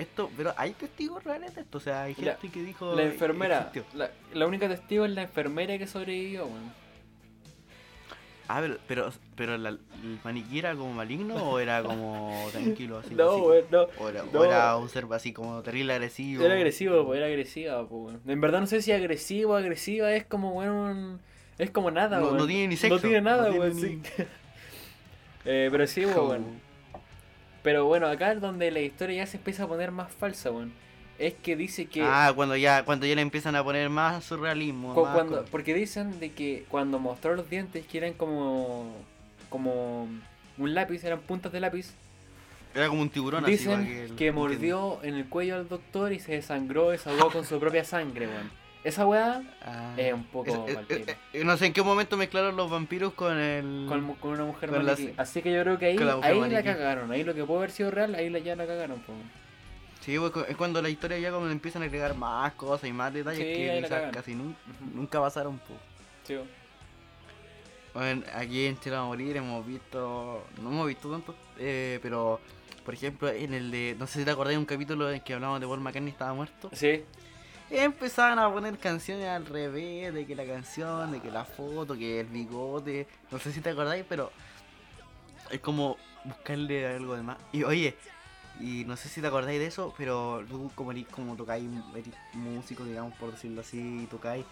esto, 0.00 0.30
pero 0.36 0.52
hay 0.56 0.72
testigos 0.72 1.22
reales 1.24 1.54
de 1.54 1.62
esto, 1.62 1.78
o 1.78 1.80
sea, 1.80 2.02
hay 2.04 2.14
La- 2.16 2.34
gente 2.36 2.50
que 2.50 2.62
dijo 2.64 2.94
La 2.94 3.02
enfermera, 3.04 3.70
la, 3.94 4.10
la 4.32 4.46
única 4.46 4.68
testigo 4.68 5.04
es 5.04 5.12
la 5.12 5.22
enfermera 5.22 5.76
que 5.78 5.86
sobrevivió, 5.86 6.46
weón. 6.46 6.80
Ah, 8.52 8.58
pero, 8.60 8.78
pero, 8.88 9.12
pero 9.36 9.56
la- 9.58 9.68
el 9.68 10.18
maniquí 10.24 10.58
era 10.58 10.74
como 10.74 10.92
maligno 10.92 11.36
o 11.36 11.58
era 11.60 11.82
como 11.84 12.48
tranquilo 12.52 12.98
así. 12.98 13.14
No, 13.14 13.36
weón, 13.36 13.64
no. 13.70 13.82
O 14.00 14.08
era, 14.08 14.24
o 14.24 14.44
era 14.44 14.76
un 14.76 14.88
ser 14.88 15.06
así 15.12 15.32
como 15.32 15.62
terrible 15.62 15.92
agresivo. 15.92 16.44
Era 16.44 16.54
agresivo, 16.54 17.06
pues, 17.06 17.18
era 17.18 17.26
agresiva, 17.26 17.86
pues. 17.88 18.16
En 18.26 18.40
verdad 18.40 18.58
no 18.60 18.66
sé 18.66 18.82
si 18.82 18.90
agresivo 18.90 19.52
o 19.52 19.56
agresiva 19.56 20.12
es 20.12 20.24
como, 20.24 20.50
weón, 20.52 21.20
es 21.58 21.70
como 21.70 21.92
nada, 21.92 22.18
No- 22.18 22.26
weón. 22.26 22.38
no 22.38 22.46
tiene 22.48 22.66
ni 22.68 22.76
sexo, 22.76 22.96
No 22.96 23.00
tiene 23.00 23.20
nada, 23.20 23.44
no 23.44 23.50
tiene 23.50 23.60
weón, 23.66 23.76
ni- 23.76 23.82
sí. 23.82 24.02
eh, 25.44 25.68
pero 25.70 25.86
sí, 25.86 26.04
weón. 26.06 26.60
Pero 27.62 27.84
bueno, 27.86 28.06
acá 28.06 28.32
es 28.32 28.40
donde 28.40 28.70
la 28.70 28.80
historia 28.80 29.18
ya 29.24 29.26
se 29.26 29.36
empieza 29.36 29.64
a 29.64 29.66
poner 29.68 29.90
más 29.90 30.12
falsa, 30.12 30.50
weón. 30.50 30.72
Es 31.18 31.34
que 31.34 31.54
dice 31.54 31.84
que... 31.84 32.02
Ah, 32.02 32.32
cuando 32.34 32.56
ya, 32.56 32.84
cuando 32.86 33.04
ya 33.04 33.14
le 33.14 33.20
empiezan 33.20 33.54
a 33.54 33.62
poner 33.62 33.90
más 33.90 34.24
surrealismo. 34.24 34.94
cu- 34.94 35.04
más 35.04 35.14
cuando, 35.14 35.36
cosas. 35.36 35.50
porque 35.50 35.74
dicen 35.74 36.18
de 36.18 36.32
que 36.32 36.64
cuando 36.70 36.98
mostró 36.98 37.34
los 37.34 37.48
dientes 37.50 37.84
que 37.86 37.98
eran 37.98 38.14
como... 38.14 38.90
Como 39.50 40.06
un 40.58 40.74
lápiz, 40.74 41.04
eran 41.04 41.20
puntas 41.20 41.52
de 41.52 41.60
lápiz. 41.60 41.92
Era 42.74 42.88
como 42.88 43.02
un 43.02 43.10
tiburón 43.10 43.44
así. 43.44 43.52
Dicen 43.52 43.72
para 44.06 44.16
que, 44.16 44.28
el- 44.28 44.32
mordió 44.32 44.98
en 45.02 45.14
el 45.16 45.26
cuello 45.26 45.56
al 45.56 45.68
doctor 45.68 46.12
y 46.12 46.20
se 46.20 46.32
desangró, 46.32 46.90
desahogó 46.90 47.30
con 47.30 47.44
su 47.44 47.58
propia 47.60 47.84
sangre, 47.84 48.26
weón. 48.28 48.50
Esa 48.82 49.06
weá 49.06 49.42
Ah. 49.62 49.92
es 49.98 50.12
un 50.14 50.24
poco 50.24 50.66
Es- 50.66 50.74
eh, 50.74 50.78
pico. 50.88 51.10
eh, 51.10 51.16
eh, 51.34 51.44
no 51.44 51.56
sé 51.58 51.66
en 51.66 51.72
qué 51.74 51.82
momento 51.82 52.16
mezclaron 52.16 52.56
los 52.56 52.70
vampiros 52.70 53.12
con 53.12 53.36
el. 53.38 53.86
con, 53.88 54.30
una 54.32 54.44
mujer 54.44 54.70
Con 54.70 54.86
la 54.86 54.92
maniquí. 54.94 55.14
Así 55.18 55.42
que 55.42 55.52
yo 55.52 55.62
creo 55.62 55.78
que 55.78 55.86
ahí, 55.86 55.98
la 55.98 56.18
ahí 56.22 56.48
la 56.50 56.62
cagaron. 56.62 57.12
Ahí 57.12 57.22
lo 57.22 57.34
que 57.34 57.44
puede 57.44 57.58
haber 57.58 57.70
sido 57.72 57.90
real, 57.90 58.14
ahí 58.14 58.30
la, 58.30 58.38
ya 58.38 58.56
la 58.56 58.66
cagaron. 58.66 58.98
po. 59.00 59.12
Sí, 60.00 60.18
pues, 60.18 60.32
es 60.48 60.56
cuando 60.56 60.80
la 60.80 60.88
historia 60.88 61.18
ya 61.18 61.30
como 61.30 61.46
empiezan 61.48 61.82
a 61.82 61.84
agregar 61.84 62.14
más 62.16 62.54
cosas 62.54 62.88
y 62.88 62.92
más 62.92 63.12
detalles 63.12 63.38
Sí, 63.40 63.44
que 63.44 63.80
quizás 63.82 64.12
casi 64.14 64.32
nun- 64.34 64.54
Ujú. 64.54 64.90
nunca 64.94 65.20
pasaron. 65.20 65.58
Pues. 65.58 65.78
Sí, 66.24 66.34
po. 66.36 66.44
Bueno, 67.92 68.22
aquí 68.34 68.66
en 68.66 68.78
Chile 68.78 68.96
a 68.96 69.02
morir 69.02 69.36
hemos 69.36 69.66
visto, 69.66 70.44
no 70.62 70.70
hemos 70.70 70.86
visto 70.86 71.10
tanto, 71.10 71.34
eh, 71.58 71.98
pero 72.02 72.40
por 72.84 72.94
ejemplo 72.94 73.28
en 73.28 73.52
el 73.52 73.70
de, 73.72 73.96
no 73.98 74.06
sé 74.06 74.20
si 74.20 74.24
te 74.24 74.30
acordás 74.30 74.52
de 74.52 74.58
un 74.58 74.64
capítulo 74.64 75.10
en 75.10 75.20
que 75.20 75.34
hablamos 75.34 75.60
de 75.60 75.66
Paul 75.66 75.80
McCartney 75.80 76.12
estaba 76.12 76.32
muerto, 76.32 76.70
Sí, 76.72 77.04
empezaban 77.70 78.38
a 78.38 78.52
poner 78.52 78.78
canciones 78.78 79.28
al 79.28 79.46
revés, 79.46 80.12
de 80.12 80.26
que 80.26 80.34
la 80.34 80.44
canción, 80.44 81.12
de 81.12 81.20
que 81.20 81.30
la 81.30 81.44
foto, 81.44 81.94
que 81.96 82.20
el 82.20 82.26
bigote, 82.26 83.06
no 83.30 83.38
sé 83.38 83.52
si 83.52 83.60
te 83.60 83.70
acordáis, 83.70 84.04
pero 84.08 84.30
es 85.50 85.60
como 85.60 85.96
buscarle 86.24 86.86
algo 86.86 87.14
de 87.16 87.22
más. 87.22 87.38
Y 87.52 87.62
oye, 87.64 87.96
y 88.60 88.84
no 88.84 88.96
sé 88.96 89.08
si 89.08 89.20
te 89.20 89.26
acordáis 89.26 89.58
de 89.58 89.66
eso, 89.66 89.94
pero 89.96 90.44
tú 90.48 90.70
como, 90.74 90.92
eres- 90.92 91.06
como 91.08 91.34
tocáis, 91.36 91.68
eres 91.94 92.14
músico, 92.34 92.84
digamos, 92.84 93.14
por 93.14 93.32
decirlo 93.32 93.60
así, 93.62 94.06
tocáis 94.10 94.44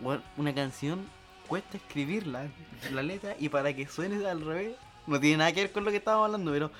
bueno, 0.00 0.22
una 0.36 0.54
canción, 0.54 1.06
cuesta 1.48 1.76
escribirla, 1.76 2.48
la 2.92 3.02
letra, 3.02 3.36
y 3.38 3.48
para 3.48 3.72
que 3.74 3.86
suene 3.86 4.26
al 4.26 4.44
revés, 4.44 4.76
no 5.06 5.20
tiene 5.20 5.38
nada 5.38 5.52
que 5.52 5.62
ver 5.62 5.72
con 5.72 5.84
lo 5.84 5.90
que 5.90 5.98
estábamos 5.98 6.26
hablando, 6.26 6.50
pero 6.50 6.70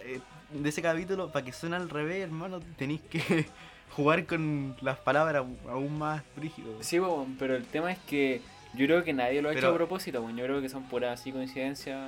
eh, 0.00 0.20
de 0.62 0.68
ese 0.68 0.82
capítulo, 0.82 1.30
para 1.30 1.44
que 1.44 1.52
suene 1.52 1.76
al 1.76 1.90
revés, 1.90 2.22
hermano, 2.22 2.60
tenéis 2.76 3.00
que 3.02 3.46
jugar 3.96 4.24
con 4.26 4.76
las 4.80 4.98
palabras 4.98 5.44
aún 5.68 5.98
más 5.98 6.22
brígidos. 6.36 6.84
sí, 6.84 7.00
po, 7.00 7.26
pero 7.38 7.56
el 7.56 7.64
tema 7.64 7.92
es 7.92 7.98
que 8.00 8.40
yo 8.74 8.86
creo 8.86 9.04
que 9.04 9.12
nadie 9.12 9.40
lo 9.40 9.48
ha 9.48 9.52
hecho 9.52 9.68
a 9.68 9.74
propósito. 9.74 10.20
weón. 10.20 10.36
Yo 10.36 10.44
creo 10.44 10.60
que 10.60 10.68
son 10.68 10.84
puras 10.84 11.20
así 11.20 11.32
coincidencias. 11.32 12.00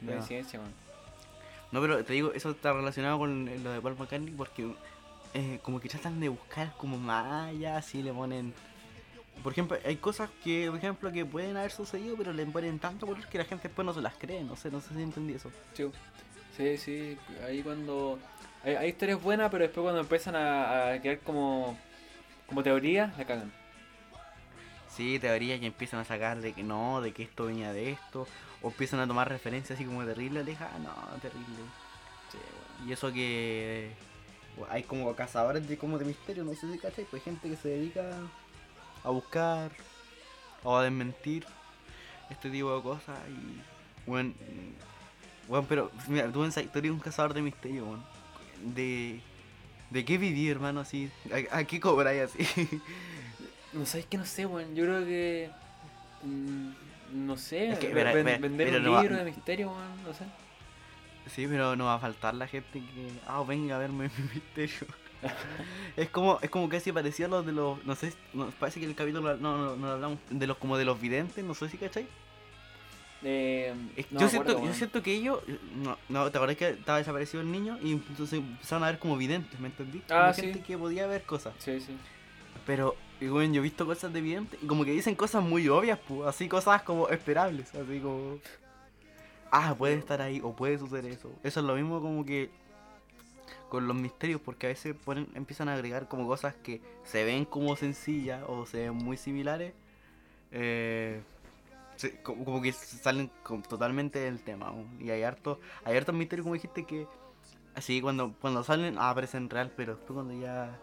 Ya. 0.00 0.12
Coincidencia, 0.12 0.58
weón. 0.58 0.72
No, 1.72 1.80
pero 1.80 2.04
te 2.04 2.12
digo, 2.12 2.32
eso 2.32 2.50
está 2.50 2.72
relacionado 2.72 3.18
con 3.18 3.46
lo 3.62 3.72
de 3.72 3.80
Paul 3.80 3.96
McCartney 3.98 4.34
porque 4.34 4.70
eh, 5.32 5.58
como 5.62 5.80
que 5.80 5.88
tratan 5.88 6.20
de 6.20 6.28
buscar 6.28 6.74
como 6.76 6.98
más 6.98 7.48
allá, 7.48 7.78
así 7.78 8.02
le 8.02 8.12
ponen... 8.12 8.52
Por 9.42 9.52
ejemplo, 9.52 9.78
hay 9.84 9.96
cosas 9.96 10.28
que, 10.44 10.66
por 10.68 10.78
ejemplo, 10.78 11.10
que 11.10 11.24
pueden 11.24 11.56
haber 11.56 11.70
sucedido, 11.70 12.14
pero 12.16 12.34
le 12.34 12.44
ponen 12.44 12.78
tanto 12.78 13.06
color 13.06 13.26
que 13.26 13.38
la 13.38 13.44
gente 13.44 13.68
después 13.68 13.86
no 13.86 13.94
se 13.94 14.02
las 14.02 14.14
cree, 14.14 14.44
no 14.44 14.56
sé, 14.56 14.70
no 14.70 14.80
sé 14.82 14.94
si 14.94 15.02
entendí 15.02 15.32
eso. 15.32 15.50
Sí, 15.72 15.84
sí, 16.56 16.76
sí, 16.76 17.18
ahí 17.46 17.62
cuando... 17.62 18.18
Hay, 18.64 18.76
hay 18.76 18.88
historias 18.90 19.20
buenas, 19.20 19.50
pero 19.50 19.64
después 19.64 19.82
cuando 19.82 20.00
empiezan 20.00 20.36
a, 20.36 20.92
a 20.92 21.02
quedar 21.02 21.18
como, 21.20 21.76
como 22.46 22.62
teorías, 22.62 23.16
la 23.18 23.24
cagan. 23.24 23.52
Sí, 24.88 25.18
teorías 25.18 25.58
que 25.58 25.66
empiezan 25.66 26.00
a 26.00 26.04
sacar 26.04 26.40
de 26.40 26.52
que 26.52 26.62
no, 26.62 27.00
de 27.00 27.12
que 27.12 27.22
esto 27.22 27.46
venía 27.46 27.72
de 27.72 27.90
esto, 27.90 28.26
o 28.60 28.68
empiezan 28.68 29.00
a 29.00 29.06
tomar 29.06 29.28
referencias 29.28 29.76
así 29.76 29.86
como 29.86 30.04
terrible, 30.04 30.44
lejana, 30.44 30.78
no, 30.78 31.20
terrible. 31.20 31.46
Sí. 32.30 32.38
Y 32.86 32.92
eso 32.92 33.12
que 33.12 33.90
hay 34.68 34.82
como 34.82 35.14
cazadores 35.16 35.66
de 35.66 35.78
como 35.78 35.98
de 35.98 36.04
misterio, 36.04 36.44
no 36.44 36.54
sé 36.54 36.70
si 36.70 36.78
cachai, 36.78 37.04
pues 37.04 37.22
hay 37.22 37.32
gente 37.32 37.48
que 37.48 37.56
se 37.56 37.68
dedica 37.70 38.10
a 39.02 39.10
buscar 39.10 39.72
o 40.62 40.76
a 40.76 40.84
desmentir 40.84 41.46
este 42.30 42.50
tipo 42.50 42.74
de 42.76 42.82
cosas 42.82 43.18
y 43.28 43.62
bueno, 44.08 44.34
bueno 45.48 45.66
pero 45.68 45.90
mira, 46.08 46.30
tú 46.30 46.42
en 46.44 46.50
historia 46.50 46.82
de 46.82 46.90
un 46.90 47.00
cazador 47.00 47.34
de 47.34 47.42
misterio, 47.42 47.84
weón, 47.84 48.02
de 48.74 49.20
¿De 49.90 50.06
qué 50.06 50.16
viví, 50.16 50.48
hermano, 50.48 50.80
así? 50.80 51.10
¿A, 51.50 51.58
a 51.58 51.64
qué 51.64 51.78
cobráis 51.78 52.22
así? 52.22 52.40
No 53.74 53.86
sabes 53.86 54.04
que 54.06 54.18
no 54.18 54.24
sé, 54.26 54.44
weón. 54.46 54.74
Yo 54.74 54.84
creo 54.84 55.04
que. 55.04 55.50
mm, 56.22 56.68
no 57.26 57.36
sé. 57.38 57.70
Es 57.70 57.78
que, 57.78 57.88
ve- 57.88 57.94
mira, 57.94 58.12
ven- 58.12 58.24
mira, 58.26 58.38
vender 58.38 58.66
mira, 58.66 58.78
un 58.78 58.84
no 58.84 58.92
va- 58.92 59.00
libro 59.02 59.16
de 59.16 59.24
misterio, 59.24 59.68
weón. 59.70 60.02
No 60.06 60.12
sé. 60.14 60.24
Sí, 61.34 61.46
pero 61.46 61.74
no 61.76 61.86
va 61.86 61.94
a 61.94 61.98
faltar 61.98 62.34
la 62.34 62.46
gente 62.46 62.80
que. 62.80 63.08
Ah, 63.26 63.42
venga 63.46 63.76
a 63.76 63.78
verme 63.78 64.10
mi 64.16 64.24
misterio. 64.34 64.86
es 65.96 66.08
como 66.10 66.38
es 66.42 66.50
como 66.50 66.68
casi 66.68 66.92
parecido 66.92 67.28
a 67.28 67.30
los 67.30 67.46
de 67.46 67.52
los. 67.52 67.82
No 67.86 67.94
sé, 67.94 68.12
no, 68.34 68.50
parece 68.50 68.80
que 68.80 68.86
el 68.86 68.94
capítulo 68.94 69.36
no, 69.36 69.56
no, 69.56 69.76
no 69.76 69.90
hablamos 69.90 70.18
de 70.30 70.46
los 70.46 70.56
como 70.58 70.76
de 70.76 70.84
los 70.84 71.00
videntes, 71.00 71.42
no 71.44 71.54
sé 71.54 71.68
si 71.70 71.78
cachai. 71.78 72.06
Eh, 73.24 73.72
no 74.10 74.20
yo, 74.20 74.28
siento, 74.28 74.50
acuerdo, 74.52 74.68
yo 74.68 74.74
siento 74.74 75.02
que 75.02 75.14
ellos. 75.14 75.40
No, 75.76 75.96
no, 76.08 76.30
¿te 76.30 76.38
acuerdas 76.38 76.56
que 76.56 76.70
estaba 76.70 76.98
desaparecido 76.98 77.40
el 77.42 77.52
niño? 77.52 77.78
Y 77.82 77.92
entonces 77.92 78.40
empezaron 78.40 78.84
a 78.84 78.86
ver 78.86 78.98
como 78.98 79.16
videntes, 79.16 79.58
¿me 79.60 79.68
entendí? 79.68 80.02
Ah, 80.10 80.20
Como 80.22 80.34
sí. 80.34 80.40
gente 80.42 80.60
que 80.62 80.76
podía 80.76 81.06
ver 81.06 81.22
cosas. 81.22 81.54
Sí, 81.58 81.80
sí. 81.80 81.96
Pero, 82.66 82.96
y 83.20 83.26
bueno, 83.28 83.54
yo 83.54 83.60
he 83.60 83.62
visto 83.62 83.86
cosas 83.86 84.12
de 84.12 84.20
videntes 84.20 84.58
y 84.62 84.66
como 84.66 84.84
que 84.84 84.90
dicen 84.92 85.14
cosas 85.14 85.42
muy 85.42 85.68
obvias, 85.68 85.98
pues, 86.06 86.28
así 86.28 86.48
cosas 86.48 86.82
como 86.82 87.08
esperables, 87.08 87.72
así 87.74 88.00
como... 88.00 88.38
Ah, 89.50 89.74
puede 89.76 89.94
estar 89.94 90.20
ahí 90.22 90.40
o 90.42 90.52
puede 90.54 90.78
suceder 90.78 91.06
eso. 91.06 91.30
Eso 91.44 91.60
es 91.60 91.66
lo 91.66 91.74
mismo 91.74 92.00
como 92.00 92.24
que 92.24 92.50
con 93.68 93.86
los 93.86 93.96
misterios, 93.96 94.40
porque 94.40 94.66
a 94.66 94.68
veces 94.70 94.94
ponen, 95.04 95.28
empiezan 95.34 95.68
a 95.68 95.74
agregar 95.74 96.08
como 96.08 96.26
cosas 96.26 96.54
que 96.62 96.80
se 97.04 97.24
ven 97.24 97.44
como 97.44 97.74
sencillas 97.76 98.42
o 98.48 98.66
se 98.66 98.78
ven 98.78 98.94
muy 98.94 99.16
similares. 99.16 99.72
eh, 100.50 101.20
se- 102.02 102.20
como, 102.22 102.44
como 102.44 102.60
que 102.62 102.72
salen 102.72 103.30
como 103.42 103.62
totalmente 103.62 104.18
del 104.18 104.40
tema. 104.42 104.72
Y 105.00 105.10
hay 105.10 105.22
harto, 105.22 105.58
hay 105.84 105.96
hartos 105.96 106.14
misterios 106.14 106.44
como 106.44 106.54
dijiste 106.54 106.84
que 106.84 107.06
así 107.74 108.00
cuando, 108.00 108.34
cuando 108.40 108.62
salen 108.64 108.96
ah, 108.98 109.10
aparecen 109.10 109.48
real, 109.48 109.72
pero 109.76 109.94
después 109.96 110.14
cuando 110.14 110.34
ya 110.40 110.78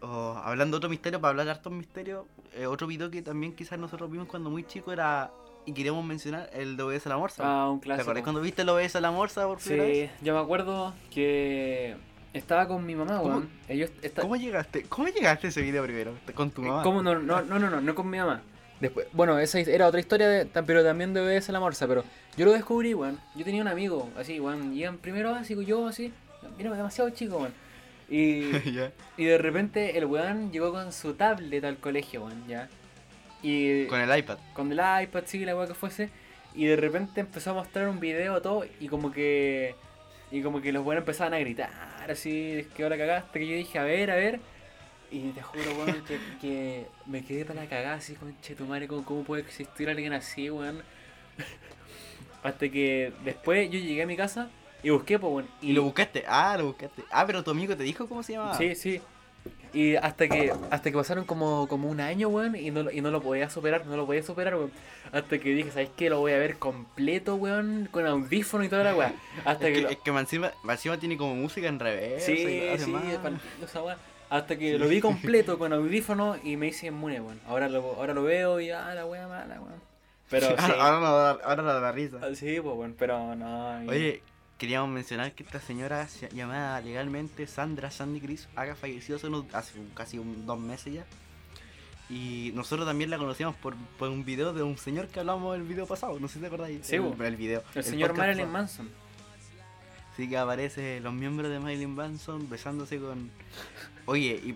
o 0.00 0.34
hablando 0.44 0.76
de 0.76 0.78
otro 0.78 0.90
misterio, 0.90 1.20
para 1.20 1.30
hablar 1.30 1.46
de 1.46 1.52
hartos 1.52 1.72
misterios, 1.72 2.24
eh, 2.54 2.66
otro 2.66 2.86
video 2.86 3.10
que 3.10 3.20
también 3.20 3.52
quizás 3.54 3.78
nosotros 3.78 4.08
vimos 4.10 4.28
cuando 4.28 4.48
muy 4.48 4.64
chico 4.64 4.92
era, 4.92 5.32
y 5.66 5.72
queríamos 5.72 6.04
mencionar, 6.04 6.48
el 6.52 6.76
de 6.76 6.82
Obedece 6.84 7.08
a 7.08 7.12
la 7.14 7.18
Morsa. 7.18 7.42
Ah, 7.44 7.68
un 7.68 7.80
¿Te 7.80 7.84
clásico. 7.86 8.02
acuerdas 8.02 8.22
cuando 8.22 8.40
viste 8.40 8.62
el 8.62 8.68
Obedece 8.68 8.98
a 8.98 9.00
la 9.00 9.10
Morsa 9.10 9.44
por 9.46 9.58
primera 9.58 9.82
vez? 9.84 10.10
Sí, 10.18 10.24
yo 10.24 10.34
me 10.34 10.40
acuerdo 10.40 10.94
que 11.10 11.96
estaba 12.32 12.68
con 12.68 12.86
mi 12.86 12.94
mamá, 12.94 13.18
¿Cómo- 13.18 13.28
weón. 13.28 13.48
Ellos 13.68 13.90
esta- 14.02 14.22
¿Cómo 14.22 14.36
llegaste? 14.36 14.84
¿Cómo 14.84 15.08
llegaste 15.08 15.48
a 15.48 15.50
ese 15.50 15.62
video 15.62 15.82
primero? 15.82 16.12
Con 16.34 16.52
tu 16.52 16.62
mamá. 16.62 16.82
¿Cómo? 16.84 17.02
No, 17.02 17.16
no, 17.18 17.42
no, 17.42 17.58
no, 17.58 17.70
no, 17.70 17.80
no 17.80 17.94
con 17.96 18.08
mi 18.08 18.18
mamá. 18.18 18.40
Después, 18.80 19.06
bueno, 19.12 19.38
esa 19.38 19.58
era 19.60 19.86
otra 19.88 20.00
historia, 20.00 20.28
de, 20.28 20.46
pero 20.46 20.84
también 20.84 21.12
de 21.12 21.42
a 21.46 21.52
la 21.52 21.60
morsa, 21.60 21.86
pero 21.88 22.04
yo 22.36 22.44
lo 22.44 22.52
descubrí, 22.52 22.94
weón. 22.94 23.20
Yo 23.34 23.44
tenía 23.44 23.62
un 23.62 23.68
amigo, 23.68 24.08
así, 24.16 24.38
weón, 24.38 24.72
iban 24.72 24.98
primero 24.98 25.34
así, 25.34 25.56
yo 25.64 25.86
así, 25.88 26.12
mira, 26.56 26.70
demasiado 26.70 27.10
chico, 27.10 27.38
weón. 27.38 27.54
Y, 28.08 28.44
y 29.16 29.24
de 29.24 29.38
repente 29.38 29.98
el 29.98 30.06
weón 30.06 30.52
llegó 30.52 30.72
con 30.72 30.92
su 30.92 31.14
tablet 31.14 31.64
al 31.64 31.78
colegio, 31.78 32.24
weón, 32.24 32.46
ya. 32.46 32.68
Y 33.42 33.86
Con 33.86 34.00
el 34.00 34.18
iPad. 34.18 34.38
con 34.52 34.72
el 34.72 34.78
iPad, 35.02 35.22
sí, 35.26 35.44
la 35.44 35.56
weá 35.56 35.66
que 35.66 35.74
fuese. 35.74 36.10
Y 36.54 36.66
de 36.66 36.76
repente 36.76 37.20
empezó 37.20 37.50
a 37.50 37.54
mostrar 37.54 37.88
un 37.88 38.00
video 38.00 38.40
todo 38.42 38.64
y 38.80 38.88
como 38.88 39.10
que. 39.12 39.74
Y 40.30 40.42
como 40.42 40.60
que 40.60 40.72
los 40.72 40.84
buenos 40.84 41.02
empezaban 41.02 41.34
a 41.34 41.38
gritar, 41.38 41.70
así, 42.10 42.66
que 42.76 42.82
ahora 42.82 42.98
cagaste, 42.98 43.38
que 43.38 43.46
yo 43.46 43.54
dije, 43.54 43.78
a 43.78 43.84
ver, 43.84 44.10
a 44.10 44.16
ver. 44.16 44.40
Y 45.10 45.30
te 45.30 45.40
juro, 45.42 45.72
weón, 45.78 46.04
que, 46.04 46.18
que 46.40 46.86
me 47.06 47.24
quedé 47.24 47.44
para 47.46 47.62
la 47.62 47.68
cagada 47.68 47.94
así, 47.96 48.14
conche 48.14 48.54
tu 48.54 48.64
madre, 48.66 48.86
¿cómo, 48.88 49.04
cómo 49.04 49.24
puede 49.24 49.42
existir 49.42 49.88
alguien 49.88 50.12
así, 50.12 50.50
weón? 50.50 50.82
Hasta 52.42 52.68
que 52.68 53.12
después 53.24 53.70
yo 53.70 53.78
llegué 53.78 54.02
a 54.02 54.06
mi 54.06 54.16
casa 54.16 54.48
y 54.82 54.90
busqué, 54.90 55.18
pues, 55.18 55.32
weón. 55.32 55.48
Y 55.62 55.72
lo 55.72 55.82
buscaste. 55.82 56.24
Ah, 56.28 56.56
lo 56.58 56.66
buscaste. 56.66 57.02
Ah, 57.10 57.26
pero 57.26 57.42
tu 57.42 57.50
amigo 57.50 57.76
te 57.76 57.82
dijo 57.84 58.06
cómo 58.06 58.22
se 58.22 58.34
llamaba. 58.34 58.56
Sí, 58.58 58.74
sí. 58.74 59.00
Y 59.72 59.96
hasta 59.96 60.28
que 60.28 60.50
hasta 60.70 60.90
que 60.90 60.96
pasaron 60.96 61.24
como, 61.24 61.68
como 61.68 61.88
un 61.90 62.00
año, 62.00 62.28
weón, 62.28 62.56
y 62.56 62.70
no, 62.70 62.84
lo- 62.84 62.90
y 62.90 63.00
no 63.02 63.10
lo 63.10 63.20
podía 63.22 63.50
superar, 63.50 63.86
no 63.86 63.96
lo 63.96 64.06
podía 64.06 64.22
superar, 64.22 64.54
weón. 64.56 64.72
Hasta 65.12 65.38
que 65.38 65.50
dije, 65.54 65.70
¿sabes 65.70 65.90
qué? 65.96 66.08
Lo 66.10 66.20
voy 66.20 66.32
a 66.32 66.38
ver 66.38 66.58
completo, 66.58 67.34
weón, 67.36 67.88
con 67.90 68.06
audífono 68.06 68.64
y 68.64 68.68
toda 68.68 68.84
la 68.84 68.94
weá. 68.94 69.12
Hasta 69.44 69.68
Es 69.68 69.72
que, 69.72 69.72
que, 69.74 69.80
lo- 69.82 69.88
es 69.90 69.96
que 69.98 70.12
más 70.12 70.32
encima 70.32 70.98
tiene 70.98 71.16
como 71.16 71.34
música 71.34 71.66
en 71.68 71.78
revés. 71.80 72.24
Sí, 72.24 72.36
sí, 72.78 72.90
más. 72.90 73.82
weá. 73.82 73.98
Hasta 74.30 74.58
que 74.58 74.72
Sí. 74.72 74.78
lo 74.78 74.88
vi 74.88 75.00
completo 75.00 75.58
con 75.58 75.72
audífono 75.72 76.36
y 76.42 76.56
me 76.56 76.68
hice 76.68 76.86
inmune, 76.88 77.20
weón. 77.20 77.40
Ahora 77.46 77.68
lo, 77.68 77.80
ahora 77.96 78.14
lo 78.14 78.22
veo 78.24 78.60
y 78.60 78.70
ah, 78.70 78.94
la 78.94 79.06
weá 79.06 79.26
mala, 79.28 79.60
weón. 79.60 79.80
Pero 80.30 80.46
sí. 80.48 80.54
ahora, 80.58 80.74
ahora 80.84 81.00
no 81.00 81.16
da, 81.16 81.30
ahora 81.44 81.62
no 81.62 81.80
da 81.80 81.92
risa. 81.92 82.18
Ah, 82.22 82.34
Sí, 82.34 82.60
pues, 82.60 82.76
weón, 82.76 82.94
pero 82.98 83.34
no. 83.36 83.82
y- 83.84 83.88
Oye, 83.88 84.22
queríamos 84.58 84.90
mencionar 84.90 85.32
que 85.32 85.42
esta 85.44 85.60
señora 85.60 86.06
se- 86.08 86.28
llamada 86.30 86.80
legalmente 86.80 87.46
Sandra 87.46 87.90
Sandy 87.90 88.20
Chris 88.20 88.48
haga 88.56 88.74
fallecido 88.74 89.16
hace, 89.16 89.28
unos- 89.28 89.46
hace 89.54 89.78
un- 89.78 89.88
casi 89.90 90.18
un, 90.18 90.44
dos 90.46 90.58
meses 90.58 90.92
ya. 90.94 91.04
Y 92.10 92.52
nosotros 92.54 92.86
también 92.86 93.10
la 93.10 93.18
conocíamos 93.18 93.54
por, 93.56 93.74
por 93.98 94.08
un 94.08 94.24
video 94.24 94.54
de 94.54 94.62
un 94.62 94.78
señor 94.78 95.08
que 95.08 95.20
hablamos 95.20 95.54
el 95.56 95.62
video 95.62 95.86
pasado, 95.86 96.18
no 96.18 96.26
sé 96.28 96.34
si 96.34 96.40
te 96.40 96.46
acordáis. 96.46 96.86
Sí, 96.86 96.96
el, 96.96 97.14
el 97.20 97.36
video. 97.36 97.62
el 97.74 97.84
señor 97.84 98.16
Marilyn 98.16 98.46
pasado. 98.46 98.52
Manson. 98.52 98.90
Sí, 100.18 100.28
que 100.28 100.36
aparece 100.36 100.98
los 100.98 101.14
miembros 101.14 101.48
de 101.48 101.60
Marilyn 101.60 101.94
Manson 101.94 102.50
besándose 102.50 102.98
con. 102.98 103.30
Oye, 104.04 104.42
y 104.44 104.52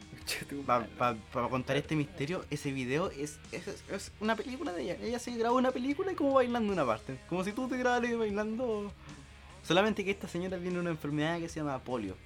para 0.66 0.88
madre. 0.98 1.20
contar 1.50 1.76
este 1.76 1.94
misterio, 1.94 2.44
ese 2.50 2.72
video 2.72 3.12
es, 3.12 3.38
es, 3.52 3.68
es 3.68 4.10
una 4.18 4.34
película 4.34 4.72
de 4.72 4.82
ella. 4.82 4.96
Ella 5.00 5.20
se 5.20 5.30
grabó 5.36 5.58
una 5.58 5.70
película 5.70 6.10
y 6.10 6.16
como 6.16 6.32
bailando 6.32 6.72
una 6.72 6.84
parte. 6.84 7.16
Como 7.28 7.44
si 7.44 7.52
tú 7.52 7.68
te 7.68 7.76
grabaras 7.76 8.18
bailando. 8.18 8.92
Solamente 9.62 10.04
que 10.04 10.10
esta 10.10 10.26
señora 10.26 10.58
tiene 10.58 10.80
una 10.80 10.90
enfermedad 10.90 11.38
que 11.38 11.48
se 11.48 11.60
llama 11.60 11.78
polio. 11.78 12.16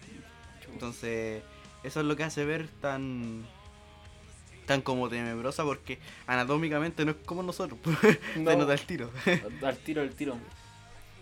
Entonces, 0.73 1.43
eso 1.85 2.01
es 2.01 2.07
lo 2.07 2.17
que 2.17 2.25
hace 2.25 2.47
ver 2.47 2.69
tan. 2.81 3.45
tan 4.65 4.81
como 4.81 5.11
tenebrosa 5.11 5.63
porque 5.63 5.99
anatómicamente 6.27 7.05
no 7.05 7.11
es 7.11 7.19
como 7.27 7.43
nosotros. 7.43 7.79
No. 8.37 8.51
Se 8.51 8.57
nota 8.57 8.73
el 8.73 8.81
tiro. 8.81 9.11
Al 9.63 9.77
tiro, 9.77 10.01
al 10.01 10.15
tiro. 10.15 10.39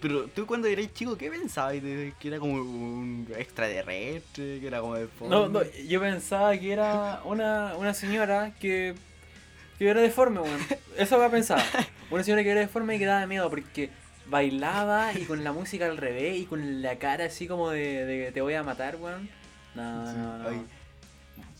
Pero 0.04 0.26
tú 0.26 0.44
cuando 0.46 0.68
eras 0.68 0.92
chico, 0.92 1.16
¿qué 1.16 1.30
pensabas? 1.30 1.82
¿De 1.82 2.12
que 2.20 2.28
era 2.28 2.38
como 2.38 2.52
un 2.56 3.26
extraterrestre? 3.38 4.61
¿Que 4.61 4.66
era 4.66 4.80
como 4.80 4.96
de 4.96 5.08
No, 5.23 5.49
no, 5.49 5.62
yo 5.88 5.99
pensaba 5.99 6.54
que 6.58 6.73
era 6.75 7.23
una, 7.25 7.75
una 7.78 7.94
señora 7.94 8.52
que, 8.61 8.94
que 9.78 9.88
era 9.88 10.02
deforme, 10.02 10.40
weón. 10.40 10.61
Eso 10.99 11.18
me 11.18 11.30
pensaba. 11.30 11.64
Una 12.11 12.23
señora 12.23 12.42
que 12.42 12.50
era 12.50 12.61
deforme 12.61 12.96
y 12.96 12.99
que 12.99 13.06
daba 13.06 13.26
miedo 13.26 13.49
porque 13.49 13.88
bailaba 14.26 15.14
y 15.14 15.25
con 15.25 15.42
la 15.42 15.52
música 15.52 15.87
al 15.87 15.96
revés 15.96 16.37
y 16.38 16.44
con 16.44 16.82
la 16.82 16.96
cara 16.96 17.25
así 17.25 17.49
como 17.49 17.70
de, 17.70 18.04
de 18.04 18.30
te 18.30 18.42
voy 18.42 18.52
a 18.52 18.62
matar, 18.62 18.96
weón. 18.96 19.30
No, 19.75 20.06
Sí, 20.06 20.18
no, 20.18 20.38
no. 20.38 20.49
ay. 20.50 20.62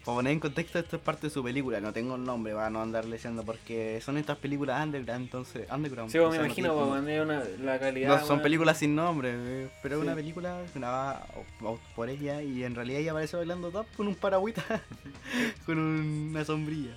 Para 0.05 0.17
poner 0.17 0.33
en 0.35 0.41
contexto, 0.41 0.79
esto 0.79 0.97
es 0.97 1.03
parte 1.03 1.29
de 1.29 1.31
su 1.31 1.43
película. 1.43 1.81
No 1.81 1.93
tengo 1.93 2.17
el 2.17 2.25
nombre, 2.25 2.53
para 2.55 2.69
no 2.69 2.83
andar 2.83 3.07
leyendo, 3.07 3.43
porque 3.43 4.01
son 4.05 4.19
estas 4.19 4.37
películas 4.37 4.85
underground, 4.85 5.23
entonces. 5.25 5.67
Underground. 5.73 6.11
Sí, 6.13 6.19
pues, 6.19 6.31
me 6.39 6.45
imagino, 6.45 6.77
weón, 6.77 7.09
es 7.09 7.23
una, 7.23 7.43
la 7.63 7.79
calidad. 7.79 8.21
No, 8.21 8.27
son 8.27 8.43
películas 8.43 8.77
sin 8.79 8.95
nombre, 8.95 9.31
eh, 9.35 9.71
pero 9.83 9.95
es 9.95 10.01
Sí. 10.03 10.07
una 10.07 10.15
película 10.15 10.61
grabada 10.75 11.27
por 11.97 12.11
ella 12.11 12.43
y 12.43 12.65
en 12.65 12.75
realidad 12.75 13.01
ella 13.01 13.11
aparece 13.13 13.37
bailando 13.39 13.71
top 13.71 13.87
con 13.97 14.07
un 14.09 14.15
paragüita, 14.15 14.63
con 15.67 15.79
una 15.79 16.45
sombrilla. 16.45 16.95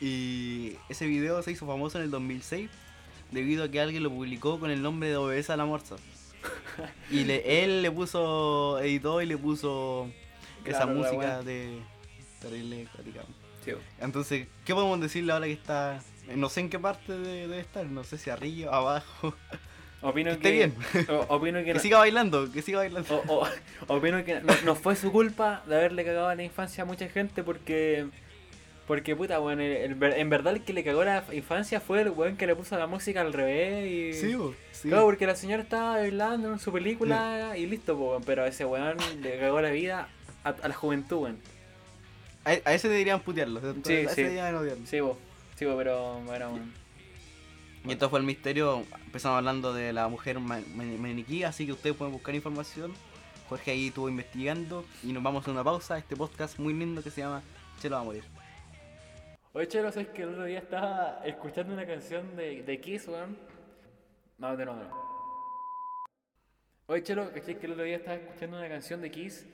Y 0.00 0.76
ese 0.90 1.06
video 1.06 1.42
se 1.42 1.52
hizo 1.52 1.66
famoso 1.66 1.96
en 1.98 2.04
el 2.04 2.10
2006 2.10 2.68
debido 3.30 3.64
a 3.64 3.70
que 3.70 3.80
alguien 3.80 4.02
lo 4.02 4.10
publicó 4.10 4.60
con 4.60 4.70
el 4.70 4.82
nombre 4.82 5.08
de 5.08 5.16
Obedece 5.16 5.52
a 5.52 5.56
la 5.56 5.64
Morsa. 5.64 5.96
Y 7.10 7.24
le- 7.24 7.64
él 7.64 7.80
le 7.80 7.90
puso, 7.90 8.78
editó 8.80 9.22
y 9.22 9.26
le 9.26 9.38
puso 9.38 10.08
esa 10.66 10.82
Claro, 10.84 10.94
música 10.94 11.42
de 11.42 11.78
terrible. 12.44 12.88
Sí, 13.64 13.70
weón. 13.70 13.82
Entonces, 14.00 14.46
¿qué 14.64 14.74
podemos 14.74 15.00
decirle 15.00 15.32
ahora 15.32 15.46
que 15.46 15.52
está? 15.52 16.00
No 16.34 16.48
sé 16.48 16.60
en 16.60 16.70
qué 16.70 16.78
parte 16.78 17.12
de- 17.12 17.46
debe 17.48 17.60
estar, 17.60 17.84
no 17.86 18.04
sé 18.04 18.18
si 18.18 18.30
arriba, 18.30 18.74
abajo. 18.76 19.34
Opino 20.02 20.30
Que 20.32 20.38
que. 20.38 20.62
esté 20.64 21.00
bien. 21.00 21.08
o- 21.08 21.34
opino 21.34 21.58
que. 21.60 21.64
Que 21.66 21.74
no- 21.74 21.80
siga 21.80 21.98
bailando, 21.98 22.52
que 22.52 22.60
siga 22.62 22.78
bailando. 22.78 23.22
O, 23.28 23.46
o- 23.88 23.94
opino 23.96 24.22
que 24.24 24.40
no, 24.40 24.52
no 24.64 24.74
fue 24.74 24.96
su 24.96 25.10
culpa 25.10 25.62
de 25.66 25.76
haberle 25.76 26.04
cagado 26.04 26.28
a 26.28 26.34
la 26.34 26.42
infancia 26.44 26.82
a 26.82 26.86
mucha 26.86 27.08
gente 27.08 27.42
porque. 27.42 28.06
Porque 28.86 29.16
puta, 29.16 29.40
weón, 29.40 29.58
ver- 29.98 30.18
en 30.18 30.28
verdad 30.28 30.52
el 30.52 30.62
que 30.62 30.74
le 30.74 30.84
cagó 30.84 31.04
la 31.04 31.24
infancia 31.32 31.80
fue 31.80 32.02
el 32.02 32.10
weón 32.10 32.36
que 32.36 32.46
le 32.46 32.54
puso 32.54 32.76
la 32.78 32.86
música 32.86 33.22
al 33.22 33.32
revés 33.32 33.86
y. 33.90 34.12
Sí, 34.12 34.34
bo, 34.34 34.54
sí. 34.72 34.88
Claro, 34.90 35.04
porque 35.06 35.26
la 35.26 35.36
señora 35.36 35.62
estaba 35.62 35.92
bailando 35.92 36.52
en 36.52 36.58
su 36.58 36.70
película 36.70 37.54
y 37.56 37.64
listo, 37.64 37.96
po, 37.96 38.20
pero 38.26 38.44
ese 38.44 38.66
weón 38.66 38.98
le 39.22 39.38
cagó 39.38 39.62
la 39.62 39.70
vida 39.70 40.08
a, 40.44 40.50
a 40.50 40.68
la 40.68 40.74
juventud, 40.74 41.16
weón. 41.22 41.38
A, 42.44 42.50
a 42.50 42.74
ese 42.74 42.88
deberían 42.88 43.20
putearlo. 43.20 43.60
Sí, 43.84 43.92
a 43.92 44.00
ese 44.02 44.14
sí. 44.14 44.22
deberían 44.22 44.54
odiarlo. 44.54 44.86
Sí, 44.86 45.00
po, 45.00 45.16
sí, 45.56 45.64
po, 45.64 45.76
pero, 45.76 46.20
pero 46.28 46.50
weón. 46.50 46.72
Y 47.86 47.92
esto 47.92 48.08
fue 48.10 48.18
el 48.18 48.24
misterio. 48.24 48.84
Empezamos 49.06 49.38
hablando 49.38 49.72
de 49.74 49.92
la 49.92 50.08
mujer 50.08 50.40
ma- 50.40 50.60
ma- 50.74 50.84
maniquí, 50.84 51.44
así 51.44 51.66
que 51.66 51.72
ustedes 51.72 51.94
pueden 51.96 52.12
buscar 52.12 52.34
información. 52.34 52.92
Jorge 53.48 53.70
ahí 53.72 53.88
estuvo 53.88 54.08
investigando 54.08 54.84
y 55.02 55.12
nos 55.12 55.22
vamos 55.22 55.46
a 55.46 55.50
una 55.50 55.62
pausa. 55.62 55.98
Este 55.98 56.16
podcast 56.16 56.58
muy 56.58 56.72
lindo 56.74 57.02
que 57.02 57.10
se 57.10 57.20
llama 57.20 57.42
Chelo 57.80 57.96
va 57.96 58.00
a 58.02 58.04
morir. 58.04 58.24
Oye, 59.52 59.68
Chelo, 59.68 59.92
¿sabes 59.92 60.08
que 60.08 60.22
el 60.22 60.30
otro 60.30 60.44
día 60.44 60.58
estaba 60.58 61.20
escuchando 61.24 61.74
una 61.74 61.86
canción 61.86 62.34
de, 62.36 62.62
de 62.62 62.80
Kiss, 62.80 63.06
weón? 63.06 63.36
No, 64.38 64.56
de 64.56 64.64
nuevo, 64.64 64.80
no. 64.82 65.04
Oye, 66.86 67.02
Chelo, 67.02 67.30
¿cachai 67.32 67.58
que 67.58 67.66
el 67.66 67.72
otro 67.72 67.84
día 67.84 67.96
estaba 67.96 68.16
escuchando 68.16 68.56
una 68.58 68.68
canción 68.68 69.00
de 69.00 69.10
Kiss? 69.10 69.46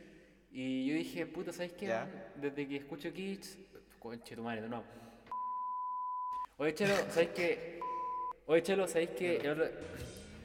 Y 0.52 0.86
yo 0.86 0.94
dije, 0.94 1.26
puta, 1.26 1.52
¿sabes 1.52 1.72
qué? 1.72 1.86
Ya. 1.86 2.08
Desde 2.36 2.66
que 2.66 2.76
escucho 2.76 3.12
Kiss. 3.12 3.58
Conche 3.98 4.34
tu 4.34 4.42
madre, 4.42 4.68
no. 4.68 4.82
Oye, 6.56 6.74
Chelo, 6.74 6.94
¿sabes 7.10 7.28
qué? 7.34 7.80
Oye, 8.46 8.62
Chelo, 8.62 8.86
¿sabes 8.88 9.10
qué? 9.10 9.36
El 9.36 9.50
otro... 9.50 9.64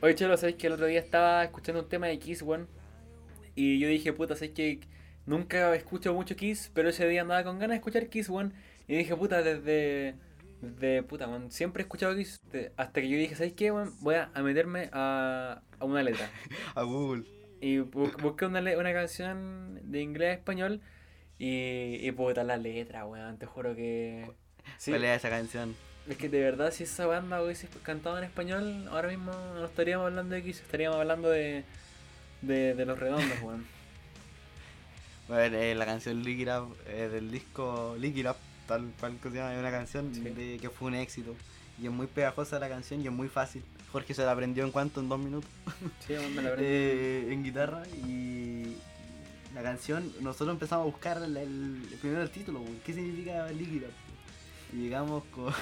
Oye, 0.02 0.16
Chelo, 0.16 0.38
¿sabes 0.38 0.56
que 0.56 0.68
el 0.68 0.74
otro 0.74 0.86
día 0.86 1.00
estaba 1.00 1.44
escuchando 1.44 1.82
un 1.82 1.90
tema 1.90 2.08
de 2.08 2.20
Kiss, 2.20 2.42
weón? 2.42 2.68
Y 3.56 3.80
yo 3.80 3.88
dije, 3.88 4.14
puta, 4.14 4.36
¿sabes 4.36 4.52
que 4.52 4.80
Nunca 5.26 5.74
escucho 5.76 6.14
mucho 6.14 6.36
Kiss, 6.36 6.70
pero 6.74 6.90
ese 6.90 7.08
día 7.08 7.22
andaba 7.22 7.44
con 7.44 7.58
ganas 7.58 7.72
de 7.72 7.78
escuchar 7.78 8.08
Kiss, 8.10 8.30
weón. 8.30 8.54
Y 8.88 8.96
dije, 8.96 9.16
puta, 9.16 9.42
desde. 9.42 10.16
Desde, 10.62 11.02
puta, 11.04 11.28
weón. 11.28 11.52
Siempre 11.52 11.82
he 11.82 11.86
escuchado 11.86 12.16
Kiss. 12.16 12.40
de- 12.52 12.72
hasta 12.78 13.02
que 13.02 13.10
yo 13.10 13.18
dije, 13.18 13.36
¿sabes 13.36 13.54
qué, 13.54 13.72
weón? 13.72 13.92
Voy 14.02 14.16
a, 14.16 14.30
a 14.36 14.44
meterme 14.44 14.90
a, 14.94 15.64
a 15.80 15.86
una 15.86 16.04
letra. 16.04 16.30
A 16.76 16.84
Google. 16.84 17.24
Y 17.62 17.78
bu- 17.78 18.16
busqué 18.22 18.46
una, 18.46 18.62
le- 18.62 18.78
una 18.78 18.94
canción 18.94 19.80
de 19.92 20.02
inglés 20.02 20.30
a 20.30 20.34
español. 20.34 20.82
Y, 21.40 21.96
y 22.08 22.12
puta, 22.12 22.44
la 22.44 22.58
letra, 22.58 23.06
weón. 23.06 23.38
Te 23.38 23.46
juro 23.46 23.76
que. 23.76 24.30
Sí, 24.78 24.92
¿Cuál 24.92 25.04
es 25.06 25.18
esa 25.18 25.30
canción? 25.30 25.76
es 26.10 26.18
que 26.18 26.30
de 26.30 26.40
verdad, 26.42 26.72
si 26.72 26.84
esa 26.84 27.08
banda 27.08 27.42
hubiese 27.42 27.68
cantado 27.82 28.18
en 28.20 28.24
español, 28.26 28.88
ahora 28.90 29.08
mismo 29.10 29.32
no 29.56 29.66
estaríamos 29.66 30.06
hablando 30.08 30.36
de 30.36 30.44
Kiss, 30.44 30.62
estaríamos 30.62 31.00
hablando 31.00 31.30
de. 31.30 31.64
de, 32.42 32.76
de 32.76 32.86
los 32.86 33.00
redondos, 33.00 33.42
weón. 33.42 33.66
Bueno, 35.28 35.58
eh, 35.58 35.74
la 35.74 35.86
canción 35.88 36.22
Lick 36.24 36.48
Up 36.48 36.78
eh, 36.88 37.10
del 37.12 37.32
disco 37.32 37.96
Lick 38.00 38.16
It 38.18 38.28
Up, 38.28 38.36
tal 38.68 38.92
cual 39.00 39.18
que 39.22 39.30
se 39.32 39.36
llama, 39.38 39.54
es 39.54 39.60
una 39.60 39.72
canción 39.72 40.14
Sí. 40.14 40.22
de, 40.22 40.60
que 40.60 40.70
fue 40.70 40.90
un 40.90 40.96
éxito. 40.96 41.36
Y 41.82 41.88
es 41.88 41.92
muy 41.92 42.06
pegajosa 42.08 42.60
la 42.60 42.70
canción 42.70 43.02
y 43.02 43.06
es 43.08 43.12
muy 43.12 43.28
fácil. 43.28 43.64
Jorge 43.92 44.14
se 44.14 44.24
la 44.26 44.32
aprendió 44.32 44.64
en 44.66 44.72
cuanto, 44.72 45.00
en 45.00 45.10
dos 45.10 45.20
minutos, 45.20 45.50
Sí, 46.06 46.14
me 46.36 46.42
la 46.42 46.54
eh, 46.58 47.28
en 47.32 47.44
guitarra. 47.44 47.84
Y 48.08 48.76
la 49.54 49.62
canción, 49.64 50.12
nosotros 50.22 50.50
empezamos 50.56 50.84
a 50.84 50.86
buscar 50.92 51.18
el, 51.24 51.38
el- 51.38 51.98
primero 52.02 52.22
el 52.22 52.30
título, 52.30 52.62
¿qué 52.86 52.94
significa 52.94 53.46
Up? 53.50 53.62
Y 54.74 54.78
llegamos 54.78 55.24
con... 55.32 55.54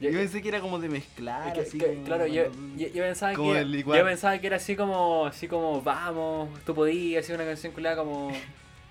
Yo 0.00 0.10
pensé 0.12 0.40
que 0.42 0.48
era 0.48 0.60
como 0.60 0.78
de 0.78 0.88
mezclar, 0.88 1.52
que- 1.52 1.60
así 1.60 1.76
que- 1.78 1.86
como- 1.86 2.04
claro, 2.04 2.26
yo, 2.26 2.44
yo, 2.76 2.86
yo 2.88 3.02
pensaba 3.02 3.34
que 3.34 3.50
era, 3.50 3.62
yo 3.64 4.04
pensaba 4.04 4.38
que 4.38 4.46
era 4.46 4.56
así 4.56 4.76
como, 4.76 5.26
así 5.26 5.48
como, 5.48 5.82
vamos, 5.82 6.48
tú 6.64 6.72
podías, 6.74 7.24
así 7.24 7.32
una 7.32 7.44
canción 7.44 7.72
culada 7.72 7.96
como, 7.96 8.32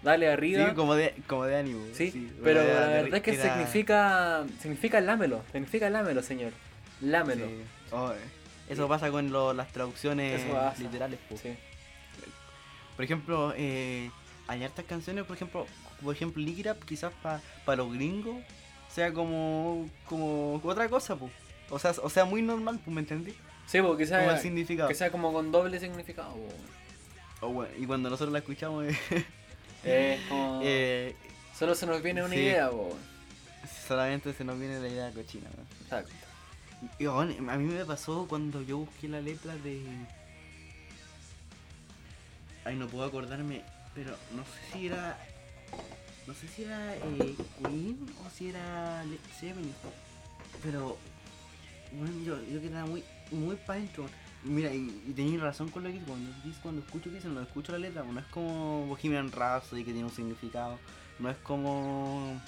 dale 0.04 0.30
arriba. 0.30 0.68
Sí, 0.70 0.76
como 0.76 0.96
de, 0.96 1.14
como 1.28 1.46
de 1.46 1.56
ánimo. 1.58 1.80
Sí, 1.94 2.30
pero 2.44 2.62
la 2.62 2.88
de- 2.88 2.94
verdad 3.04 3.16
es 3.16 3.22
que 3.24 3.32
era- 3.36 3.54
significa, 3.54 4.46
significa 4.62 5.00
lámelo, 5.02 5.42
significa 5.54 5.90
lámelo, 5.90 6.22
señor, 6.22 6.52
lámelo. 7.02 7.46
Sí. 7.48 7.54
Oh, 7.92 8.12
eh, 8.12 8.18
eso 8.70 8.88
pasa 8.88 9.10
con 9.12 9.32
lo- 9.32 9.54
las 9.54 9.72
traducciones 9.72 10.42
literales. 10.80 11.20
po. 11.30 11.38
Sí. 11.38 11.56
Por 12.96 13.06
ejemplo, 13.06 13.54
eh, 13.56 14.10
hay 14.48 14.64
hartas 14.64 14.86
canciones, 14.86 15.24
por 15.26 15.36
ejemplo, 15.36 15.66
por 16.04 16.16
ejemplo, 16.16 16.42
Lick 16.44 16.60
It 16.60 16.68
Up, 16.68 16.86
quizás 16.86 17.14
para 17.22 17.78
los 17.78 17.94
gringos 17.94 18.38
sea 18.94 19.14
como, 19.14 19.88
como 20.06 20.56
otra 20.64 20.90
cosa, 20.90 21.16
pues. 21.16 21.32
O 21.70 21.78
sea, 21.80 21.94
o 22.02 22.10
sea, 22.10 22.26
muy 22.26 22.42
normal, 22.42 22.80
pues, 22.84 22.94
¿me 22.94 23.02
entendí? 23.02 23.32
Sí, 23.68 23.82
porque 23.82 24.06
Como 24.08 24.20
el 24.22 24.30
sea, 24.30 24.38
significado. 24.40 24.88
que 24.90 24.96
sea 24.96 25.12
como 25.12 25.32
con 25.34 25.52
doble 25.52 25.80
significado. 25.80 26.34
po. 26.34 27.48
O 27.48 27.50
bueno, 27.50 27.72
y 27.78 27.86
cuando 27.86 28.10
nosotros 28.10 28.32
la 28.34 28.40
escuchamos, 28.40 28.86
eh, 29.84 30.20
como, 30.30 30.62
eh, 30.64 31.16
solo 31.58 31.76
se 31.76 31.86
nos 31.86 32.02
viene 32.02 32.24
una 32.24 32.34
sí. 32.34 32.40
idea, 32.40 32.70
po. 32.72 32.98
solamente 33.88 34.34
se 34.34 34.44
nos 34.44 34.58
viene 34.58 34.80
la 34.80 34.88
idea 34.88 35.12
cochina. 35.12 35.50
¿no? 35.56 35.64
Exacto. 35.84 36.14
Y 37.00 37.06
bueno, 37.06 37.52
a 37.52 37.58
mí 37.58 37.66
me 37.66 37.86
pasó 37.86 38.28
cuando 38.28 38.62
yo 38.62 38.80
busqué 38.80 39.08
la 39.08 39.22
letra 39.22 39.56
de. 39.58 39.84
Ay, 42.66 42.76
no 42.76 42.88
puedo 42.88 43.06
acordarme, 43.06 43.64
pero 43.96 44.12
no 44.36 44.44
sé 44.44 44.74
si 44.74 44.88
era. 44.88 45.18
No 46.28 46.34
sé 46.34 46.48
si 46.48 46.64
era 46.64 46.96
eh, 46.96 47.36
Queen 47.64 48.06
o 48.26 48.30
si 48.30 48.50
era 48.50 49.04
Led 49.06 49.20
Zeppelin. 49.40 49.74
Pero. 50.62 50.98
Bueno, 51.94 52.14
yo, 52.24 52.44
yo 52.44 52.62
que 52.62 52.70
muy, 52.70 53.04
muy 53.32 53.56
pa' 53.56 53.76
dentro. 53.76 54.08
Mira, 54.44 54.74
y, 54.74 55.04
y 55.08 55.14
tenéis 55.14 55.42
razón 55.42 55.70
con 55.70 55.84
lo 55.84 55.90
que 55.90 55.96
dices, 55.96 56.60
cuando, 56.62 56.82
escucho 56.82 57.12
que 57.12 57.28
no 57.28 57.42
escucho 57.42 57.72
la 57.72 57.80
letra, 57.80 58.04
no 58.04 58.20
es 58.20 58.26
como 58.28 58.86
Bohemian 58.86 59.32
Rhapsody 59.32 59.84
que 59.84 59.92
tiene 59.92 60.06
un 60.06 60.14
significado, 60.14 60.78
no 61.20 61.30
es 61.30 61.38
como 61.38 62.40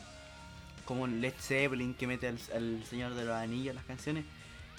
como 0.89 1.06
Led 1.06 1.36
Zeppelin 1.39 1.93
que 1.93 2.08
mete 2.08 2.28
al, 2.28 2.39
al 2.56 2.84
Señor 2.84 3.13
de 3.13 3.23
los 3.23 3.36
Anillos 3.36 3.75
las 3.75 3.86
canciones 3.86 4.25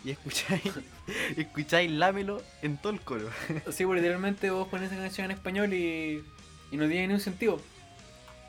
y 0.04 0.10
escucháis 0.10 0.72
escucháis 1.36 1.88
Lámelo 1.88 2.42
en 2.62 2.78
todo 2.78 2.92
el 2.92 3.00
coro. 3.00 3.30
Sí, 3.70 3.86
porque 3.86 4.00
literalmente 4.00 4.50
vos 4.50 4.66
pones 4.66 4.90
esa 4.90 5.00
canción 5.00 5.26
en 5.26 5.30
español 5.30 5.72
y, 5.72 6.24
y 6.72 6.76
no 6.76 6.88
tiene 6.88 7.06
ni 7.06 7.14
un 7.14 7.20
sentido. 7.20 7.60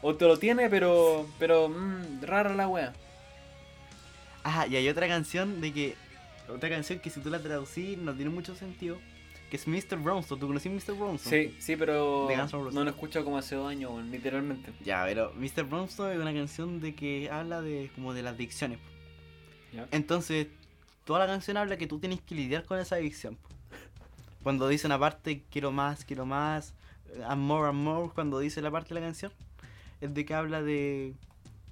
O 0.02 0.16
te 0.16 0.26
lo 0.26 0.40
tiene, 0.40 0.72
pero, 0.72 1.30
pero, 1.38 1.70
mmm, 1.70 2.24
rara 2.24 2.56
la 2.56 2.68
wea. 2.68 2.94
Ah, 4.44 4.66
y 4.68 4.76
hay 4.76 4.90
otra 4.90 5.08
canción 5.08 5.62
de 5.62 5.72
que 5.72 5.96
otra 6.50 6.68
canción 6.68 6.98
que 6.98 7.12
si 7.12 7.20
tú 7.20 7.30
la 7.30 7.38
traducís 7.38 7.96
no 8.00 8.16
tiene 8.16 8.32
mucho 8.32 8.56
sentido, 8.56 8.98
que 9.52 9.58
es 9.58 9.68
Mr. 9.68 9.98
Brownstone. 9.98 10.40
¿Tú 10.40 10.48
conocí 10.48 10.70
Mr. 10.70 10.94
Brownstone? 10.98 11.50
Sí, 11.50 11.56
sí, 11.60 11.76
pero 11.76 12.30
no 12.72 12.84
lo 12.86 12.90
escucho 12.90 13.22
como 13.26 13.38
hace 13.38 13.56
dos 13.56 13.70
años, 13.70 14.02
literalmente. 14.06 14.72
Ya, 14.82 15.04
pero 15.06 15.34
Mr. 15.36 15.66
Brownstone 15.66 16.14
es 16.14 16.20
una 16.22 16.34
canción 16.34 16.80
de 16.80 16.96
que 16.96 17.30
habla 17.30 17.62
de 17.62 17.92
como 17.94 18.14
de 18.14 18.24
las 18.24 18.36
adicciones. 18.36 18.80
Entonces, 19.92 20.48
toda 21.04 21.20
la 21.20 21.28
canción 21.28 21.58
habla 21.58 21.76
que 21.76 21.86
tú 21.86 22.00
tienes 22.00 22.22
que 22.22 22.34
lidiar 22.34 22.64
con 22.64 22.80
esa 22.80 22.96
adicción. 22.96 23.38
Cuando 24.42 24.70
dice 24.70 24.88
una 24.88 24.98
parte, 24.98 25.44
quiero 25.52 25.74
más, 25.74 26.06
quiero 26.06 26.26
más, 26.26 26.74
and 27.28 27.42
more 27.42 27.68
and 27.68 27.78
more, 27.78 28.10
cuando 28.16 28.40
dice 28.40 28.62
la 28.62 28.72
parte 28.72 28.94
de 28.94 29.02
la 29.02 29.06
canción, 29.06 29.34
es 30.00 30.14
de 30.14 30.24
que 30.24 30.34
habla 30.34 30.62
de, 30.62 31.14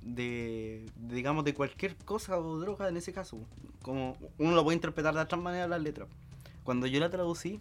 de, 0.02 0.86
de, 0.98 1.16
digamos, 1.16 1.46
de 1.46 1.54
cualquier 1.54 1.96
cosa 1.96 2.38
o 2.38 2.60
droga 2.60 2.90
en 2.90 2.98
ese 2.98 3.14
caso. 3.14 3.40
Como 3.82 4.18
uno 4.38 4.52
lo 4.52 4.66
puede 4.66 4.76
interpretar 4.76 5.14
de 5.14 5.22
otras 5.22 5.42
maneras 5.42 5.70
las 5.70 5.82
letras. 5.82 6.10
Cuando 6.70 6.86
yo 6.86 7.00
la 7.00 7.10
traducí, 7.10 7.60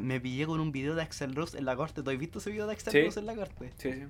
me 0.00 0.20
pillé 0.20 0.44
con 0.44 0.58
un 0.58 0.72
video 0.72 0.96
de 0.96 1.02
Axel 1.02 1.36
Rose 1.36 1.56
en 1.56 1.64
la 1.64 1.76
corte. 1.76 2.02
¿Tú 2.02 2.10
has 2.10 2.18
visto 2.18 2.40
ese 2.40 2.50
video 2.50 2.66
de 2.66 2.72
Axel 2.72 2.92
Sí. 2.92 3.04
Rose 3.04 3.20
en 3.20 3.26
la 3.26 3.36
corte? 3.36 3.72
Sí, 3.78 3.92
sí. 3.92 4.02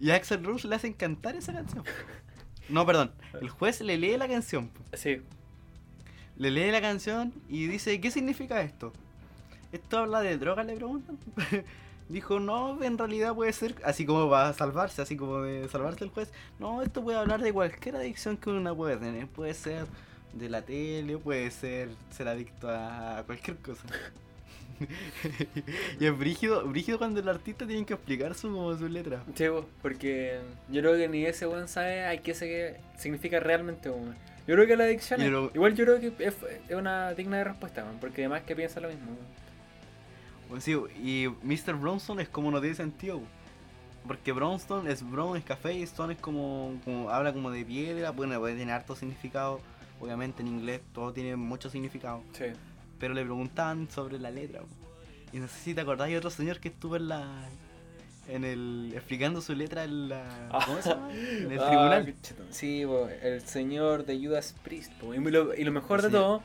Y 0.00 0.12
a 0.12 0.14
Axel 0.14 0.42
Rose 0.42 0.66
le 0.66 0.76
hacen 0.76 0.94
cantar 0.94 1.36
esa 1.36 1.52
canción. 1.52 1.84
No, 2.70 2.86
perdón. 2.86 3.12
El 3.38 3.50
juez 3.50 3.82
le 3.82 3.98
lee 3.98 4.16
la 4.16 4.26
canción. 4.26 4.70
Sí, 4.94 5.20
Le 6.38 6.50
lee 6.50 6.70
la 6.70 6.80
canción 6.80 7.34
y 7.50 7.66
dice, 7.66 8.00
¿qué 8.00 8.10
significa 8.10 8.62
esto? 8.62 8.94
¿Esto 9.72 9.98
habla 9.98 10.22
de 10.22 10.38
droga? 10.38 10.64
Le 10.64 10.74
preguntan. 10.74 11.18
Dijo, 12.08 12.40
no, 12.40 12.82
en 12.82 12.96
realidad 12.96 13.34
puede 13.34 13.52
ser, 13.52 13.74
así 13.84 14.06
como 14.06 14.26
va 14.28 14.48
a 14.48 14.52
salvarse, 14.54 15.02
así 15.02 15.18
como 15.18 15.42
de 15.42 15.68
salvarse 15.68 16.02
el 16.02 16.08
juez. 16.08 16.32
No, 16.58 16.80
esto 16.80 17.04
puede 17.04 17.18
hablar 17.18 17.42
de 17.42 17.52
cualquier 17.52 17.96
adicción 17.96 18.38
que 18.38 18.48
una 18.48 18.74
puede 18.74 18.96
tener. 18.96 19.26
Puede 19.26 19.52
ser 19.52 19.84
de 20.38 20.48
la 20.48 20.62
tele, 20.62 21.18
puede 21.18 21.50
ser 21.50 21.88
ser 22.10 22.28
adicto 22.28 22.68
a 22.70 23.22
cualquier 23.26 23.56
cosa. 23.58 23.82
y 26.00 26.04
es 26.06 26.18
brígido, 26.18 26.66
brígido 26.66 26.98
cuando 26.98 27.20
el 27.20 27.28
artista 27.28 27.66
tiene 27.66 27.84
que 27.86 27.94
explicar 27.94 28.34
su, 28.34 28.48
como 28.50 28.76
su 28.76 28.88
letra. 28.88 29.22
sí, 29.34 29.46
po, 29.48 29.66
porque 29.82 30.38
yo 30.70 30.80
creo 30.82 30.96
que 30.96 31.08
ni 31.08 31.24
ese 31.24 31.46
weón 31.46 31.68
sabe 31.68 32.06
a 32.06 32.16
qué 32.22 32.34
se 32.34 32.76
significa 32.98 33.40
realmente, 33.40 33.88
weón. 33.90 34.14
Yo 34.46 34.54
creo 34.54 34.66
que 34.66 34.76
la 34.76 34.84
adicción, 34.84 35.20
es- 35.20 35.30
lo- 35.30 35.50
igual 35.54 35.74
yo 35.74 35.84
creo 35.84 36.00
que 36.00 36.08
es, 36.24 36.34
es 36.68 36.76
una 36.76 37.14
digna 37.14 37.38
de 37.38 37.44
respuesta, 37.44 37.84
weón, 37.84 37.98
porque 37.98 38.22
además 38.22 38.42
que 38.42 38.54
piensa 38.54 38.80
lo 38.80 38.88
mismo. 38.88 39.06
weón. 39.06 39.46
Pues 40.48 40.62
sí, 40.64 40.76
y 41.02 41.26
Mr. 41.42 41.74
Bronson 41.74 42.20
es 42.20 42.28
como 42.28 42.50
no 42.50 42.60
tiene 42.60 42.76
sentido. 42.76 43.20
Porque 44.06 44.30
Brownstone 44.30 44.88
es 44.88 45.02
brown, 45.10 45.36
es 45.36 45.42
café, 45.42 45.72
y 45.74 45.82
Stone 45.82 46.12
es 46.14 46.20
como, 46.20 46.78
como 46.84 47.10
habla 47.10 47.32
como 47.32 47.50
de 47.50 47.64
piedra, 47.64 48.10
bueno, 48.12 48.38
puede 48.38 48.54
tener 48.54 48.72
harto 48.72 48.94
significado, 48.94 49.60
obviamente 50.00 50.42
en 50.42 50.48
inglés 50.48 50.80
todo 50.92 51.12
tiene 51.12 51.36
mucho 51.36 51.70
significado. 51.70 52.22
Sí. 52.32 52.44
Pero 52.98 53.14
le 53.14 53.22
preguntaban 53.22 53.90
sobre 53.90 54.18
la 54.18 54.30
letra. 54.30 54.60
po. 54.60 54.66
Y 55.32 55.38
no 55.38 55.48
sé 55.48 55.58
si 55.58 55.74
te 55.74 55.80
acordás 55.82 56.08
de 56.08 56.16
otro 56.16 56.30
señor 56.30 56.60
que 56.60 56.68
estuvo 56.68 56.96
en 56.96 57.08
la 57.08 57.48
en 58.28 58.44
el 58.44 58.92
explicando 58.94 59.40
su 59.40 59.54
letra 59.54 59.84
en 59.84 60.08
la 60.08 60.48
¿cómo 60.66 60.82
se 60.82 60.88
llama? 60.90 61.12
En 61.12 61.52
el 61.52 61.60
Ah, 61.60 61.66
tribunal. 61.68 62.14
chetón. 62.22 62.46
Sí, 62.50 62.82
po, 62.84 63.08
el 63.08 63.40
señor 63.42 64.04
de 64.04 64.18
Judas 64.18 64.54
Priest. 64.64 64.92
po. 64.94 65.14
Y 65.14 65.18
lo, 65.18 65.54
y 65.54 65.62
lo 65.64 65.70
mejor 65.72 66.02
de 66.02 66.08
Sí. 66.08 66.14
todo 66.14 66.42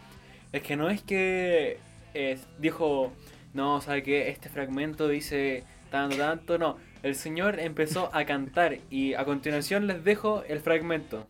es 0.51 0.61
que 0.61 0.75
no 0.75 0.89
es 0.89 1.01
que 1.01 1.79
eh, 2.13 2.37
dijo, 2.59 3.13
no, 3.53 3.79
¿sabe 3.81 4.03
qué? 4.03 4.29
Este 4.29 4.49
fragmento 4.49 5.07
dice 5.07 5.63
tanto, 5.89 6.17
tanto, 6.17 6.57
no. 6.57 6.77
El 7.03 7.15
señor 7.15 7.59
empezó 7.59 8.09
a 8.13 8.25
cantar 8.25 8.77
y 8.91 9.13
a 9.15 9.23
continuación 9.25 9.87
les 9.87 10.03
dejo 10.03 10.43
el 10.43 10.59
fragmento. 10.59 11.25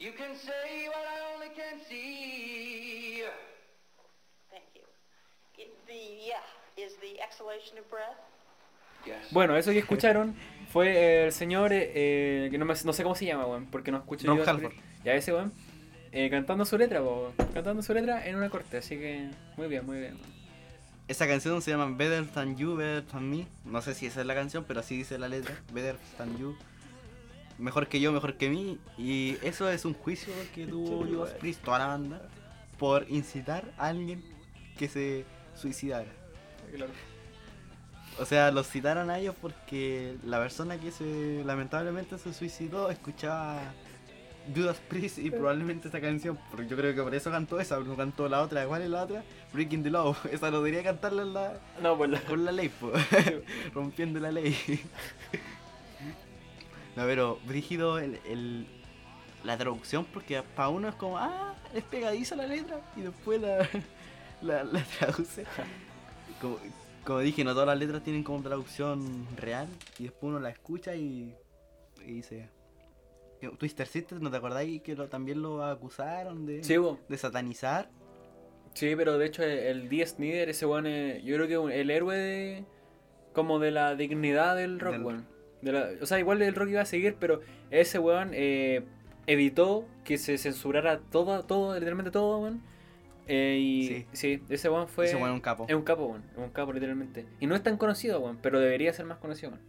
You 0.00 0.12
can 0.16 0.34
say 0.34 0.88
what 0.88 1.04
I 1.04 1.34
only 1.34 1.50
can 1.54 1.78
see. 1.86 3.22
Thank 4.50 4.64
you. 4.74 4.82
It, 5.58 5.68
the 5.86 6.26
yeah 6.26 6.40
is 6.82 6.96
the 7.02 7.20
exhalation 7.20 7.76
of 7.78 7.88
breath. 7.90 8.16
Yes. 9.06 9.30
Bueno, 9.30 9.56
eso 9.56 9.70
que 9.72 9.78
escucharon 9.80 10.34
fue 10.72 11.24
el 11.26 11.32
señor, 11.32 11.72
eh, 11.72 11.92
eh, 11.94 12.48
que 12.50 12.56
no, 12.58 12.64
me- 12.64 12.74
no 12.84 12.92
sé 12.92 13.02
cómo 13.02 13.14
se 13.14 13.26
llama, 13.26 13.46
weón, 13.46 13.66
porque 13.66 13.90
no 13.90 13.98
escucho 13.98 14.26
Ron 14.26 14.36
Judas 14.38 14.48
Halford. 14.48 14.72
Ya 15.04 15.14
ese, 15.14 15.32
weón, 15.32 15.52
eh, 16.12 16.28
cantando 16.30 16.64
su 16.64 16.76
letra, 16.78 17.02
weón, 17.02 17.32
cantando 17.54 17.82
su 17.82 17.92
letra 17.94 18.26
en 18.26 18.36
una 18.36 18.48
corte, 18.50 18.78
así 18.78 18.98
que 18.98 19.28
muy 19.56 19.68
bien, 19.68 19.84
muy 19.86 19.98
bien. 19.98 20.14
weón. 20.14 20.40
esa 21.08 21.26
canción 21.26 21.60
se 21.62 21.70
llama 21.72 21.94
Better 21.96 22.26
Than 22.26 22.56
You, 22.56 22.76
Better 22.76 23.04
Than 23.06 23.28
Me. 23.30 23.46
No 23.64 23.82
sé 23.82 23.94
si 23.94 24.06
esa 24.06 24.20
es 24.20 24.26
la 24.26 24.34
canción, 24.34 24.64
pero 24.64 24.80
así 24.80 24.96
dice 24.98 25.18
la 25.18 25.28
letra. 25.28 25.54
Better 25.72 25.96
Than 26.18 26.38
You. 26.38 26.56
Mejor 27.60 27.88
que 27.88 28.00
yo, 28.00 28.10
mejor 28.10 28.36
que 28.36 28.48
mí. 28.48 28.78
Y 28.96 29.36
eso 29.42 29.68
es 29.70 29.84
un 29.84 29.94
juicio 29.94 30.32
que 30.54 30.66
tuvo 30.66 31.04
Judas 31.04 31.34
Priest, 31.34 31.62
toda 31.62 31.78
la 31.80 31.86
banda, 31.88 32.22
por 32.78 33.06
incitar 33.10 33.70
a 33.76 33.88
alguien 33.88 34.24
que 34.78 34.88
se 34.88 35.24
suicidara. 35.54 36.10
Claro. 36.74 36.92
O 38.18 38.24
sea, 38.24 38.50
los 38.50 38.66
citaron 38.66 39.10
a 39.10 39.18
ellos 39.18 39.34
porque 39.40 40.16
la 40.24 40.38
persona 40.38 40.78
que 40.78 40.90
se 40.90 41.42
lamentablemente 41.44 42.18
se 42.18 42.32
suicidó 42.32 42.90
escuchaba 42.90 43.60
Judas 44.54 44.78
Priest 44.88 45.18
y 45.18 45.30
probablemente 45.30 45.88
esa 45.88 46.00
canción. 46.00 46.38
Porque 46.50 46.66
yo 46.66 46.76
creo 46.76 46.94
que 46.94 47.02
por 47.02 47.14
eso 47.14 47.30
cantó 47.30 47.60
esa, 47.60 47.78
no 47.78 47.96
cantó 47.96 48.28
la 48.28 48.42
otra. 48.42 48.66
¿Cuál 48.66 48.82
es 48.82 48.90
la 48.90 49.02
otra? 49.02 49.22
Breaking 49.52 49.82
the 49.82 49.90
Law. 49.90 50.16
Esa 50.32 50.50
no 50.50 50.58
debería 50.58 50.82
cantarla 50.82 51.22
en 51.22 51.32
la, 51.34 51.60
No, 51.82 51.96
pues 51.96 52.10
la... 52.10 52.20
con 52.22 52.44
la 52.44 52.52
ley, 52.52 52.70
rompiendo 53.74 54.18
la 54.20 54.32
ley. 54.32 54.56
No, 56.96 57.04
pero 57.04 57.38
brígido 57.46 57.98
el, 57.98 58.18
el- 58.26 58.66
la 59.44 59.56
traducción 59.56 60.04
porque 60.12 60.42
para 60.54 60.68
uno 60.68 60.88
es 60.88 60.94
como, 60.96 61.16
ah, 61.18 61.54
es 61.74 61.82
pegadiza 61.84 62.36
la 62.36 62.46
letra 62.46 62.80
y 62.96 63.00
después 63.02 63.40
la, 63.40 63.66
la, 64.42 64.64
la 64.64 64.82
traduce. 64.98 65.44
Como, 66.40 66.58
como 67.04 67.20
dije, 67.20 67.42
no 67.44 67.52
todas 67.52 67.68
las 67.68 67.78
letras 67.78 68.02
tienen 68.02 68.22
como 68.22 68.42
traducción 68.42 69.26
real 69.36 69.66
y 69.98 70.04
después 70.04 70.24
uno 70.30 70.40
la 70.40 70.50
escucha 70.50 70.94
y, 70.94 71.34
y 72.06 72.12
dice... 72.12 72.48
Twister 73.58 73.86
Sister, 73.86 74.20
¿no 74.20 74.30
te 74.30 74.36
acordáis 74.36 74.82
que 74.82 74.94
lo, 74.94 75.08
también 75.08 75.40
lo 75.40 75.64
acusaron 75.64 76.44
de, 76.44 76.62
Sí, 76.62 76.74
de 77.08 77.16
satanizar? 77.16 77.88
Sí, 78.74 78.94
pero 78.94 79.16
de 79.16 79.24
hecho 79.24 79.42
el, 79.42 79.50
el 79.58 79.88
Dee 79.88 80.04
Snider, 80.06 80.50
ese 80.50 80.66
weón, 80.66 80.86
es- 80.86 81.24
yo 81.24 81.36
creo 81.36 81.66
que 81.68 81.80
el 81.80 81.90
héroe 81.90 82.16
de, 82.18 82.64
como 83.32 83.58
de 83.58 83.70
la 83.70 83.94
dignidad 83.94 84.56
del 84.56 84.78
rock, 84.78 84.92
Del-. 84.96 85.24
De 85.62 85.72
la- 85.72 85.90
o 86.00 86.06
sea, 86.06 86.18
igual 86.18 86.40
el 86.42 86.54
rock 86.54 86.70
iba 86.70 86.80
a 86.82 86.86
seguir, 86.86 87.16
pero 87.20 87.40
ese 87.70 87.98
weón 87.98 88.30
eh, 88.32 88.82
evitó 89.26 89.86
que 90.04 90.16
se 90.18 90.38
censurara 90.38 91.00
todo, 91.00 91.44
todo, 91.44 91.74
literalmente 91.74 92.10
todo, 92.10 92.38
weón. 92.40 92.62
Eh, 93.26 93.58
y 93.60 93.86
Sí. 93.86 94.06
sí. 94.12 94.42
ese 94.48 94.68
weón 94.70 94.88
fue... 94.88 95.06
Ese 95.06 95.16
weón 95.16 95.28
es 95.30 95.34
un 95.34 95.40
capo. 95.40 95.66
Es 95.68 95.74
un 95.74 95.82
capo, 95.82 96.06
weón. 96.06 96.24
Es 96.32 96.38
un 96.38 96.50
capo, 96.50 96.72
literalmente. 96.72 97.26
Y 97.38 97.46
no 97.46 97.54
es 97.54 97.62
tan 97.62 97.76
conocido, 97.76 98.18
weón, 98.20 98.38
pero 98.42 98.58
debería 98.58 98.92
ser 98.92 99.06
más 99.06 99.18
conocido, 99.18 99.50
weón. 99.52 99.62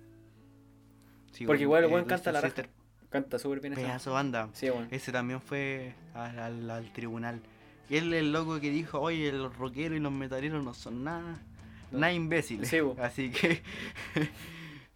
Sí, 1.32 1.46
Porque 1.46 1.64
igual 1.64 1.84
el 1.84 1.90
eh, 1.90 1.94
weón 1.94 2.06
canta 2.06 2.32
la 2.32 2.42
raja. 2.42 2.64
Canta 3.10 3.38
súper 3.40 3.60
bien 3.60 3.74
esa. 3.74 3.82
Pedazo 3.82 4.14
banda. 4.14 4.50
Sí, 4.54 4.70
weón. 4.70 4.88
Ese 4.92 5.12
también 5.12 5.42
fue 5.42 5.94
al, 6.14 6.40
al- 6.40 6.70
al 6.72 6.94
tribunal. 6.94 7.42
Y 7.90 7.98
él 7.98 8.14
el 8.14 8.32
loco 8.32 8.60
que 8.62 8.70
dijo, 8.70 9.00
oye, 9.02 9.32
los 9.34 9.56
rockeros 9.58 9.98
y 9.98 10.00
los 10.02 10.12
metaleros 10.14 10.64
no 10.64 10.74
son 10.74 11.04
nada, 11.04 11.40
No. 11.92 12.00
nada 12.00 12.14
imbéciles. 12.14 12.70
Sí. 12.70 12.78
Así 13.00 13.30
que, 13.32 13.62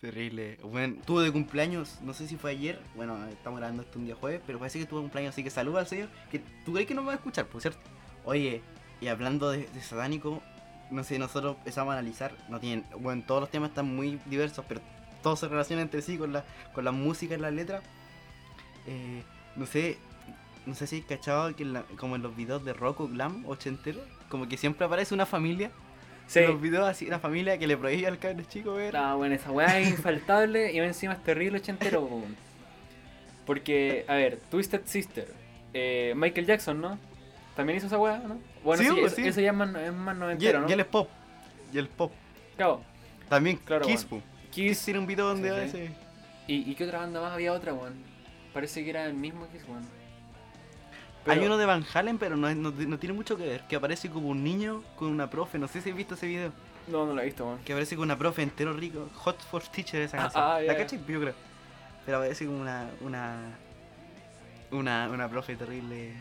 terrible. 0.05 0.57
Bueno, 0.63 0.95
tuvo 1.05 1.21
de 1.21 1.31
cumpleaños, 1.31 1.99
no 2.01 2.13
sé 2.13 2.27
si 2.27 2.37
fue 2.37 2.51
ayer, 2.51 2.79
bueno, 2.95 3.17
estamos 3.27 3.59
grabando 3.59 3.81
esto 3.81 3.97
un 3.97 4.05
día 4.05 4.15
jueves, 4.15 4.41
pero 4.45 4.59
parece 4.59 4.79
que 4.79 4.85
tuvo 4.85 5.01
cumpleaños, 5.01 5.33
así 5.33 5.43
que 5.43 5.49
saluda 5.49 5.79
al 5.79 5.87
señor, 5.87 6.09
que 6.31 6.39
tú 6.63 6.73
crees 6.73 6.87
que 6.87 6.93
no 6.93 7.01
me 7.01 7.07
va 7.07 7.13
a 7.13 7.15
escuchar, 7.15 7.47
por 7.47 7.61
cierto. 7.61 7.79
Oye, 8.23 8.61
y 9.01 9.07
hablando 9.07 9.49
de, 9.49 9.67
satánico, 9.81 10.41
no 10.91 11.03
sé, 11.03 11.17
nosotros 11.17 11.57
empezamos 11.57 11.93
a 11.93 11.97
analizar, 11.97 12.35
no 12.49 12.59
tienen, 12.59 12.85
bueno, 12.99 13.23
todos 13.25 13.41
los 13.41 13.49
temas 13.49 13.69
están 13.69 13.95
muy 13.95 14.19
diversos, 14.27 14.63
pero 14.67 14.81
todos 15.23 15.39
se 15.39 15.47
relacionan 15.47 15.83
entre 15.83 16.01
sí 16.01 16.17
con 16.17 16.33
la, 16.33 16.45
con 16.73 16.85
la 16.85 16.91
música 16.91 17.33
y 17.35 17.39
las 17.39 17.53
letras. 17.53 17.83
Eh, 18.85 19.23
no 19.55 19.65
sé, 19.65 19.97
no 20.67 20.75
sé 20.75 20.85
si 20.85 20.99
has 20.99 21.05
cachado 21.05 21.55
que 21.55 21.63
en 21.63 21.73
la- 21.73 21.83
como 21.97 22.15
en 22.15 22.21
los 22.21 22.35
videos 22.35 22.63
de 22.63 22.73
rock 22.73 23.01
o 23.01 23.07
glam 23.07 23.43
ochentero, 23.47 23.99
como 24.29 24.47
que 24.47 24.57
siempre 24.57 24.85
aparece 24.85 25.15
una 25.15 25.25
familia. 25.25 25.71
Sí. 26.27 26.41
Los 26.41 26.59
videos 26.59 26.87
así, 26.87 27.05
una 27.05 27.19
familia 27.19 27.57
que 27.57 27.67
le 27.67 27.77
prohíbe 27.77 28.07
al 28.07 28.17
cabro 28.17 28.43
chico 28.45 28.73
ver. 28.73 28.93
No, 28.93 29.17
bueno, 29.17 29.35
esa 29.35 29.51
weá 29.51 29.79
es 29.79 29.89
infaltable 29.89 30.71
y 30.71 30.79
encima 30.79 31.13
es 31.13 31.23
terrible 31.23 31.59
ochentero. 31.59 32.09
Porque, 33.45 34.05
a 34.07 34.15
ver, 34.15 34.39
Twisted 34.49 34.81
Sister, 34.85 35.27
eh, 35.73 36.13
Michael 36.15 36.47
Jackson, 36.47 36.81
¿no? 36.81 36.97
También 37.55 37.77
hizo 37.77 37.87
esa 37.87 37.97
weá, 37.97 38.17
¿no? 38.17 38.39
Bueno, 38.63 38.81
Sí, 38.81 38.89
sí, 38.89 38.95
pues, 38.99 39.13
eso, 39.13 39.21
sí. 39.21 39.27
eso 39.27 39.41
ya 39.41 39.51
es 39.51 39.55
más, 39.55 39.75
es 39.75 39.93
más 39.93 40.15
y, 40.15 40.19
noventero, 40.19 40.61
¿no? 40.61 40.69
y 40.69 40.73
él 40.73 40.79
es 40.79 40.85
pop. 40.87 41.09
Y 41.71 41.77
el 41.77 41.87
pop. 41.87 42.11
Claro, 42.57 42.81
También 43.29 43.57
Claro, 43.57 43.85
Kiss, 43.85 44.07
bueno. 44.09 44.25
Kiss 44.51 44.83
tiene 44.83 44.99
un 44.99 45.07
video 45.07 45.27
donde 45.27 45.49
sí. 45.49 45.77
ese. 45.77 45.91
¿Y, 46.47 46.71
¿Y 46.71 46.75
qué 46.75 46.85
otra 46.85 46.99
banda 46.99 47.21
más 47.21 47.33
había 47.33 47.53
otra, 47.53 47.73
weón? 47.73 47.93
Parece 48.53 48.83
que 48.83 48.89
era 48.89 49.05
el 49.05 49.13
mismo 49.13 49.47
Kiss, 49.51 49.63
weón. 49.67 49.83
Hay 51.27 51.39
uno 51.39 51.57
de 51.57 51.65
Van 51.65 51.85
Halen, 51.93 52.17
pero 52.17 52.35
no, 52.37 52.47
es- 52.47 52.55
no, 52.55 52.71
no 52.71 52.99
tiene 52.99 53.13
mucho 53.13 53.35
que 53.37 53.45
ver. 53.47 53.61
Que 53.67 53.75
aparece 53.75 54.09
como 54.09 54.29
un 54.29 54.43
niño 54.43 54.83
con 54.95 55.07
una 55.09 55.29
profe. 55.29 55.57
No 55.57 55.67
sé 55.67 55.81
si 55.81 55.89
has 55.89 55.95
visto 55.95 56.13
ese 56.15 56.27
video. 56.27 56.51
No, 56.87 57.05
no 57.05 57.13
lo 57.15 57.21
he 57.21 57.25
visto, 57.25 57.45
weón. 57.45 57.59
Que 57.65 57.73
aparece 57.73 57.95
con 57.95 58.03
una 58.03 58.17
profe 58.17 58.43
entero 58.43 58.73
rico. 58.73 59.09
Hot 59.15 59.39
for 59.49 59.63
Teacher 59.63 60.01
esa 60.01 60.17
Ah, 60.17 60.21
canción. 60.21 60.43
ah, 60.43 60.61
ya, 60.61 60.67
¿La 60.67 60.73
ya. 60.73 60.79
cachai? 60.79 60.99
Yo 61.07 61.19
creo. 61.19 61.33
Pero 62.05 62.17
aparece 62.17 62.45
como 62.45 62.59
una. 62.61 62.89
Una. 63.01 63.37
Una, 64.71 65.09
una 65.09 65.29
profe 65.29 65.55
terrible. 65.55 66.13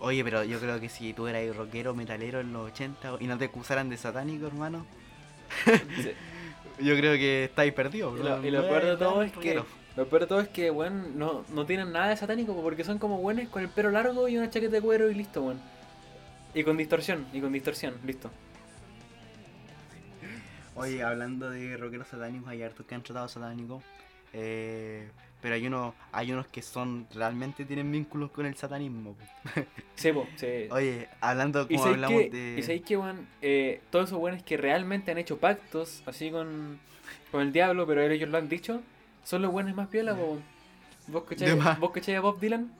Oye, 0.00 0.22
pero 0.24 0.42
yo 0.44 0.58
creo 0.60 0.80
que 0.80 0.88
si 0.88 1.12
tú 1.12 1.26
eras 1.28 1.54
rockero, 1.56 1.94
metalero 1.94 2.40
en 2.40 2.52
los 2.52 2.70
80 2.72 3.16
y 3.20 3.26
no 3.26 3.38
te 3.38 3.44
acusaran 3.46 3.88
de 3.88 3.96
satánico, 3.96 4.48
hermano, 4.48 4.84
yo 6.80 6.96
creo 6.96 7.12
que 7.14 7.44
estáis 7.44 7.72
perdidos. 7.72 8.18
Y 8.18 8.22
lo, 8.22 8.44
y 8.46 8.50
lo 8.50 8.62
peor 8.62 8.84
de 8.84 8.96
todo 8.96 9.22
es 9.22 9.32
que 9.32 9.62
lo 9.96 10.06
peor 10.08 10.22
de 10.22 10.26
todo 10.26 10.40
es 10.40 10.48
que 10.48 10.70
weón 10.70 11.18
no, 11.18 11.44
no 11.50 11.66
tienen 11.66 11.92
nada 11.92 12.08
de 12.08 12.16
satánico 12.16 12.54
po, 12.54 12.62
porque 12.62 12.84
son 12.84 12.98
como 12.98 13.18
buenos 13.18 13.48
con 13.48 13.62
el 13.62 13.68
pelo 13.68 13.90
largo 13.90 14.28
y 14.28 14.36
una 14.38 14.48
chaqueta 14.50 14.72
de 14.76 14.80
cuero 14.82 15.10
y 15.10 15.14
listo, 15.14 15.42
weón. 15.42 15.60
Y 16.54 16.64
con 16.64 16.76
distorsión, 16.76 17.26
y 17.32 17.40
con 17.40 17.52
distorsión, 17.52 17.94
listo. 18.04 18.30
Oye, 20.74 21.02
hablando 21.02 21.50
de 21.50 21.76
rockeros 21.76 22.08
satánicos, 22.08 22.48
hay 22.48 22.62
hartos 22.62 22.86
que 22.86 22.94
han 22.94 23.02
tratado 23.02 23.28
satánico. 23.28 23.82
eh, 24.32 25.08
pero 25.42 25.56
hay 25.56 25.66
unos, 25.66 25.92
hay 26.12 26.30
unos 26.30 26.46
que 26.46 26.62
son 26.62 27.08
realmente 27.12 27.64
tienen 27.64 27.90
vínculos 27.90 28.30
con 28.30 28.46
el 28.46 28.54
satanismo. 28.54 29.16
Sí, 29.96 30.10
po, 30.12 30.26
sí. 30.36 30.66
Oye, 30.70 31.08
hablando 31.20 31.68
como 31.68 31.84
hablamos 31.84 32.22
que, 32.22 32.30
de. 32.30 32.56
y 32.58 32.62
sabéis 32.62 32.82
que, 32.82 32.96
weón, 32.96 33.26
eh, 33.40 33.80
todos 33.90 34.08
esos 34.08 34.18
weones 34.18 34.42
que 34.42 34.56
realmente 34.56 35.10
han 35.12 35.18
hecho 35.18 35.38
pactos 35.38 36.02
así 36.06 36.30
con, 36.30 36.80
con 37.30 37.42
el 37.42 37.52
diablo, 37.52 37.86
pero 37.86 38.00
ellos 38.02 38.28
lo 38.28 38.38
han 38.38 38.48
dicho, 38.48 38.82
son 39.24 39.42
los 39.42 39.52
buenos 39.52 39.74
más 39.74 39.88
piola, 39.88 40.14
po. 40.14 40.38
¿Vos 41.08 41.28
De 41.28 41.36
cachai, 41.36 41.56
más. 41.56 41.78
¿Vos 41.80 41.90
cachai 41.90 42.14
a 42.14 42.20
Bob 42.20 42.38
Dylan? 42.40 42.72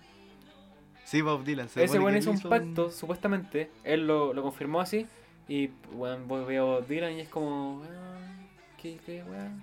Sí, 1.04 1.20
Bob 1.20 1.44
Dylan. 1.44 1.68
se 1.68 1.82
Ese 1.84 1.98
que 1.98 2.18
hizo 2.18 2.30
un 2.30 2.40
pacto, 2.40 2.90
supuestamente. 2.90 3.70
Él 3.84 4.06
lo, 4.06 4.32
lo 4.32 4.42
confirmó 4.42 4.80
así. 4.80 5.06
Y, 5.48 5.70
weón, 5.92 6.28
vos 6.28 6.46
veo 6.46 6.62
a 6.62 6.78
Bob 6.78 6.86
Dylan 6.86 7.12
y 7.12 7.20
es 7.20 7.28
como, 7.28 7.80
weón, 7.80 8.48
¿qué, 8.80 8.98
qué, 9.04 9.22
weón? 9.24 9.62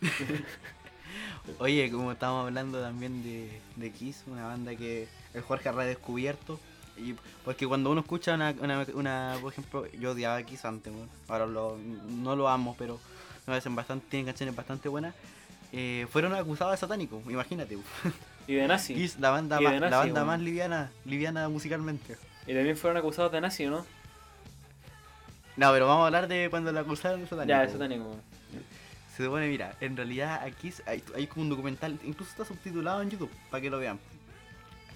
Oye, 1.58 1.90
como 1.90 2.12
estábamos 2.12 2.46
hablando 2.46 2.80
también 2.80 3.22
de, 3.22 3.60
de 3.76 3.90
Kiss, 3.90 4.24
una 4.26 4.46
banda 4.46 4.74
que 4.76 5.08
el 5.34 5.42
Jorge 5.42 5.68
ha 5.68 5.72
redescubierto. 5.72 6.60
Y 6.96 7.14
porque 7.44 7.66
cuando 7.66 7.90
uno 7.90 8.02
escucha 8.02 8.34
una, 8.34 8.54
una, 8.60 8.86
una- 8.94 9.36
por 9.40 9.52
ejemplo, 9.52 9.86
yo 9.92 10.12
odiaba 10.12 10.36
a 10.36 10.42
Kiss 10.44 10.64
antes, 10.64 10.92
weón. 10.92 11.08
ahora 11.28 11.46
lo- 11.46 11.76
no 11.78 12.36
lo 12.36 12.48
amo, 12.48 12.76
pero 12.78 13.00
me 13.46 13.52
parecen 13.52 13.74
bastante, 13.74 14.06
tienen 14.08 14.26
canciones 14.26 14.54
bastante 14.54 14.88
buenas. 14.88 15.14
Eh, 15.72 16.06
fueron 16.10 16.34
acusados 16.34 16.72
de 16.72 16.78
satánico, 16.78 17.22
imagínate. 17.28 17.78
Y 18.46 18.54
de 18.54 18.66
nazi. 18.66 18.94
Kiss, 18.94 19.18
la 19.20 19.30
banda, 19.30 19.60
Y 19.60 19.64
de 19.64 19.70
más, 19.70 19.80
nazi, 19.80 19.90
la 19.90 19.98
banda 19.98 20.14
weón. 20.14 20.26
más 20.26 20.40
liviana, 20.40 20.90
liviana 21.04 21.48
musicalmente. 21.48 22.16
Y 22.46 22.54
también 22.54 22.76
fueron 22.76 22.96
acusados 22.96 23.30
de 23.30 23.40
nazi, 23.40 23.66
¿o 23.66 23.70
¿no? 23.70 23.86
No, 25.56 25.72
pero 25.72 25.86
vamos 25.86 26.02
a 26.04 26.06
hablar 26.06 26.26
de 26.26 26.48
cuando 26.50 26.72
la 26.72 26.80
acusaron 26.80 27.20
de 27.20 27.26
satánico. 27.26 27.48
Ya, 27.50 27.60
de 27.62 27.68
satánico. 27.72 28.16
Se 29.16 29.24
supone, 29.24 29.48
mira, 29.48 29.76
en 29.80 29.96
realidad 29.96 30.42
aquí 30.42 30.72
hay, 30.86 31.02
hay 31.14 31.26
como 31.26 31.42
un 31.42 31.50
documental, 31.50 31.98
incluso 32.04 32.30
está 32.30 32.44
subtitulado 32.44 33.02
en 33.02 33.10
YouTube, 33.10 33.30
para 33.50 33.60
que 33.60 33.68
lo 33.68 33.78
vean. 33.78 33.98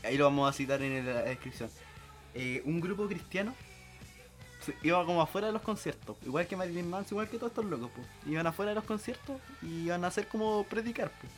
Ahí 0.03 0.17
lo 0.17 0.25
vamos 0.25 0.49
a 0.49 0.53
citar 0.53 0.81
en 0.83 1.05
la 1.05 1.23
descripción. 1.23 1.69
Eh, 2.35 2.63
un 2.65 2.81
grupo 2.81 3.07
cristiano 3.07 3.55
iba 4.83 5.05
como 5.05 5.21
afuera 5.23 5.47
de 5.49 5.53
los 5.53 5.63
conciertos, 5.63 6.17
igual 6.25 6.47
que 6.47 6.57
Marilyn 6.57 6.89
Manson, 6.89 7.15
igual 7.17 7.29
que 7.29 7.37
todos 7.39 7.51
estos 7.53 7.65
locos, 7.65 7.91
pues. 7.95 8.07
Iban 8.27 8.47
afuera 8.47 8.71
de 8.71 8.75
los 8.77 8.85
conciertos 8.85 9.41
y 9.63 9.85
iban 9.87 10.05
a 10.05 10.09
hacer 10.09 10.27
como 10.29 10.65
predicar, 10.65 11.11
pues. 11.21 11.33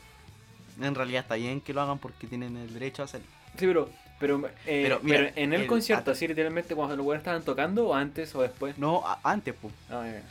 En 0.86 0.94
realidad 0.94 1.22
está 1.22 1.36
bien 1.36 1.60
que 1.60 1.72
lo 1.72 1.80
hagan 1.80 1.98
porque 1.98 2.26
tienen 2.26 2.56
el 2.56 2.72
derecho 2.72 3.02
a 3.02 3.06
hacerlo. 3.06 3.26
Sí, 3.58 3.66
pero, 3.66 3.88
pero, 4.20 4.36
eh, 4.46 4.50
Pero, 4.82 5.00
pero, 5.00 5.00
mira, 5.02 5.32
en 5.36 5.52
el, 5.54 5.62
el- 5.62 5.66
concierto, 5.66 6.10
así 6.10 6.28
literalmente 6.28 6.74
cuando 6.74 6.96
los 6.96 7.06
weones 7.06 7.20
estaban 7.22 7.42
tocando, 7.42 7.88
o 7.88 7.94
antes 7.94 8.34
o 8.34 8.42
después. 8.42 8.76
No, 8.78 9.02
antes, 9.22 9.54
pues. 9.60 9.72
Ah, 9.90 10.04
ya. 10.06 10.22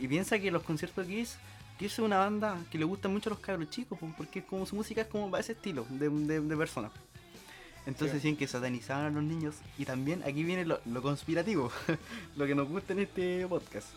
Y 0.00 0.06
piensa 0.08 0.38
que 0.38 0.50
los 0.50 0.62
conciertos 0.62 1.06
de 1.06 1.14
Kiss, 1.14 1.36
Kiss 1.78 1.92
es 1.94 1.98
una 1.98 2.18
banda 2.18 2.56
que 2.70 2.78
le 2.78 2.84
gustan 2.84 3.12
mucho 3.12 3.28
a 3.28 3.32
los 3.32 3.40
cabros 3.40 3.68
chicos, 3.70 3.98
po, 3.98 4.08
porque 4.16 4.42
como 4.44 4.64
su 4.66 4.76
música 4.76 5.00
es 5.02 5.06
como 5.08 5.30
para 5.30 5.40
ese 5.40 5.52
estilo 5.52 5.84
de, 5.90 6.08
de, 6.08 6.40
de 6.40 6.56
personas. 6.56 6.92
Entonces 7.86 8.10
Sí. 8.10 8.14
decían 8.16 8.36
que 8.36 8.46
satanizaban 8.48 9.06
a 9.06 9.10
los 9.10 9.22
niños. 9.22 9.54
Y 9.78 9.84
también 9.84 10.22
aquí 10.24 10.42
viene 10.42 10.64
lo, 10.64 10.80
lo 10.86 11.02
conspirativo, 11.02 11.70
lo 12.36 12.46
que 12.46 12.54
nos 12.54 12.68
gusta 12.68 12.92
en 12.92 13.00
este 13.00 13.46
podcast. 13.46 13.88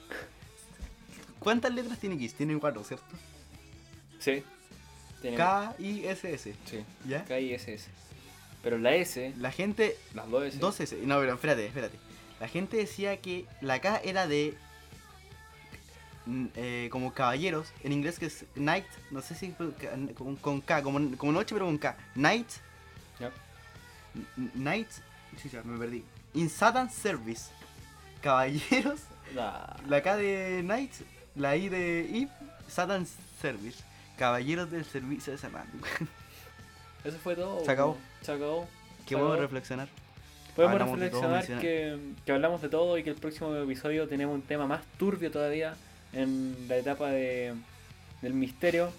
¿Cuántas 1.40 1.74
letras 1.74 1.98
tiene 2.00 2.18
Kiss? 2.18 2.34
Tiene 2.36 2.58
cuatro, 2.60 2.84
¿cierto? 2.84 3.06
Sí. 4.20 4.44
K-I-S-S. 5.36 6.56
Sí. 6.66 6.86
¿Ya? 7.08 7.24
K 7.26 7.40
y 7.40 7.54
S 7.54 7.74
S. 7.74 7.90
Pero 8.62 8.78
la 8.78 8.94
S, 8.96 9.34
La 9.38 9.52
gente... 9.52 9.98
las 10.14 10.30
dos 10.30 10.44
S. 10.44 10.58
Dos 10.60 10.80
S. 10.80 10.98
No, 11.04 11.20
pero 11.20 11.34
espérate, 11.34 11.66
espérate. 11.66 11.98
La 12.40 12.48
gente 12.48 12.78
decía 12.78 13.18
que 13.18 13.46
la 13.62 13.80
K 13.82 14.02
era 14.04 14.28
de. 14.28 14.56
mm, 16.26 16.46
eh, 16.56 16.90
como 16.92 17.14
caballeros, 17.14 17.68
en 17.84 17.92
inglés 17.94 18.20
que 18.20 18.28
es 18.28 18.46
night, 18.56 18.86
no 19.12 19.22
sé 19.22 19.36
si 19.36 19.52
con, 19.52 20.36
con 20.38 20.62
K, 20.62 20.84
como, 20.84 21.18
como 21.18 21.32
noche 21.32 21.56
pero 21.56 21.66
con 21.66 21.78
K. 21.78 21.98
Night. 22.16 22.48
Ya. 24.38 24.44
N- 24.44 24.52
Night. 24.56 24.90
Sí, 25.38 25.50
ya, 25.50 25.62
me 25.64 25.78
perdí. 25.78 26.04
In 26.34 26.50
Satan 26.50 26.90
Service. 26.90 27.50
Caballeros. 28.22 29.02
Nah. 29.36 29.76
La 29.88 30.02
K 30.02 30.18
de 30.18 30.64
Night, 30.64 30.92
la 31.36 31.56
I 31.56 31.70
de 31.70 32.02
Eve, 32.02 32.30
Satan 32.68 33.06
Service. 33.42 33.84
Caballeros 34.18 34.70
del 34.70 34.84
servicio 34.86 35.32
de 35.32 35.40
Satán. 35.40 35.68
Eso 37.04 37.18
fue 37.20 37.36
todo. 37.36 37.64
Se 37.64 37.72
acabó. 37.72 37.98
Se 38.22 38.32
acabó. 38.34 38.68
¿Qué 39.06 39.16
podemos 39.16 39.40
reflexionar? 39.40 39.88
Podemos 40.56 40.74
Hablamos 40.74 41.00
de 41.00 41.10
todo, 41.10 41.22
reflexionar 41.22 41.62
que, 41.62 42.00
que 42.26 42.32
hablamos 42.32 42.62
de 42.62 42.70
todo 42.70 42.98
y 42.98 43.04
que 43.04 43.12
el 43.12 43.16
próximo 43.16 43.56
episodio 43.56 44.08
tenemos 44.10 44.36
un 44.36 44.42
tema 44.42 44.68
más 44.68 44.82
turbio 44.98 45.32
todavía 45.32 45.76
en 46.12 46.68
la 46.68 46.78
etapa 46.78 47.10
de, 47.10 47.54
del 48.22 48.34
misterio. 48.34 48.92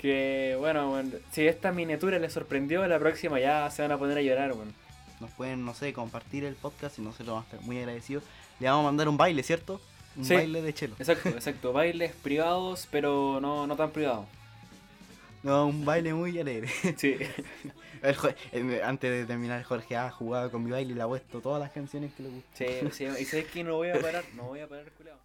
Que 0.00 0.56
bueno, 0.58 0.88
bueno, 0.90 1.10
si 1.30 1.46
esta 1.46 1.72
miniatura 1.72 2.18
les 2.18 2.32
sorprendió, 2.32 2.86
la 2.86 2.98
próxima 2.98 3.38
ya 3.38 3.70
se 3.70 3.82
van 3.82 3.92
a 3.92 3.98
poner 3.98 4.16
a 4.18 4.22
llorar, 4.22 4.54
bueno. 4.54 4.72
Nos 5.20 5.30
pueden, 5.32 5.64
no 5.66 5.74
sé, 5.74 5.92
compartir 5.92 6.44
el 6.44 6.54
podcast 6.54 6.98
y 6.98 7.02
nosotros 7.02 7.28
vamos 7.28 7.44
a 7.44 7.50
estar 7.50 7.66
muy 7.66 7.76
agradecidos. 7.78 8.24
Le 8.58 8.68
vamos 8.68 8.84
a 8.84 8.86
mandar 8.86 9.08
un 9.08 9.18
baile, 9.18 9.42
¿cierto? 9.42 9.78
Un 10.16 10.24
Sí. 10.24 10.34
baile 10.34 10.62
de 10.62 10.72
chelo. 10.72 10.94
Exacto, 10.98 11.28
exacto. 11.28 11.72
Bailes 11.74 12.12
privados, 12.12 12.88
pero 12.90 13.38
no, 13.42 13.66
no 13.66 13.76
tan 13.76 13.90
privados. 13.90 14.24
No, 15.42 15.66
un 15.66 15.84
baile 15.84 16.14
muy 16.14 16.38
alegre. 16.38 16.68
Sí. 16.96 17.16
El 18.52 18.80
antes 18.82 19.10
de 19.10 19.26
terminar, 19.26 19.62
Jorge 19.62 19.94
ha 19.96 20.10
jugado 20.10 20.50
con 20.50 20.64
mi 20.64 20.70
baile 20.70 20.92
y 20.92 20.94
le 20.94 21.02
ha 21.02 21.06
puesto 21.06 21.40
todas 21.42 21.60
las 21.60 21.70
canciones 21.70 22.12
que 22.14 22.22
le 22.22 22.28
gustan. 22.30 22.52
Sí, 22.56 22.88
sí. 22.92 23.04
Y 23.20 23.24
sabes 23.26 23.46
que 23.46 23.62
no 23.62 23.76
voy 23.76 23.90
a 23.90 24.00
parar, 24.00 24.24
no 24.34 24.44
voy 24.44 24.60
a 24.60 24.66
parar, 24.66 24.90
culiao. 24.92 25.18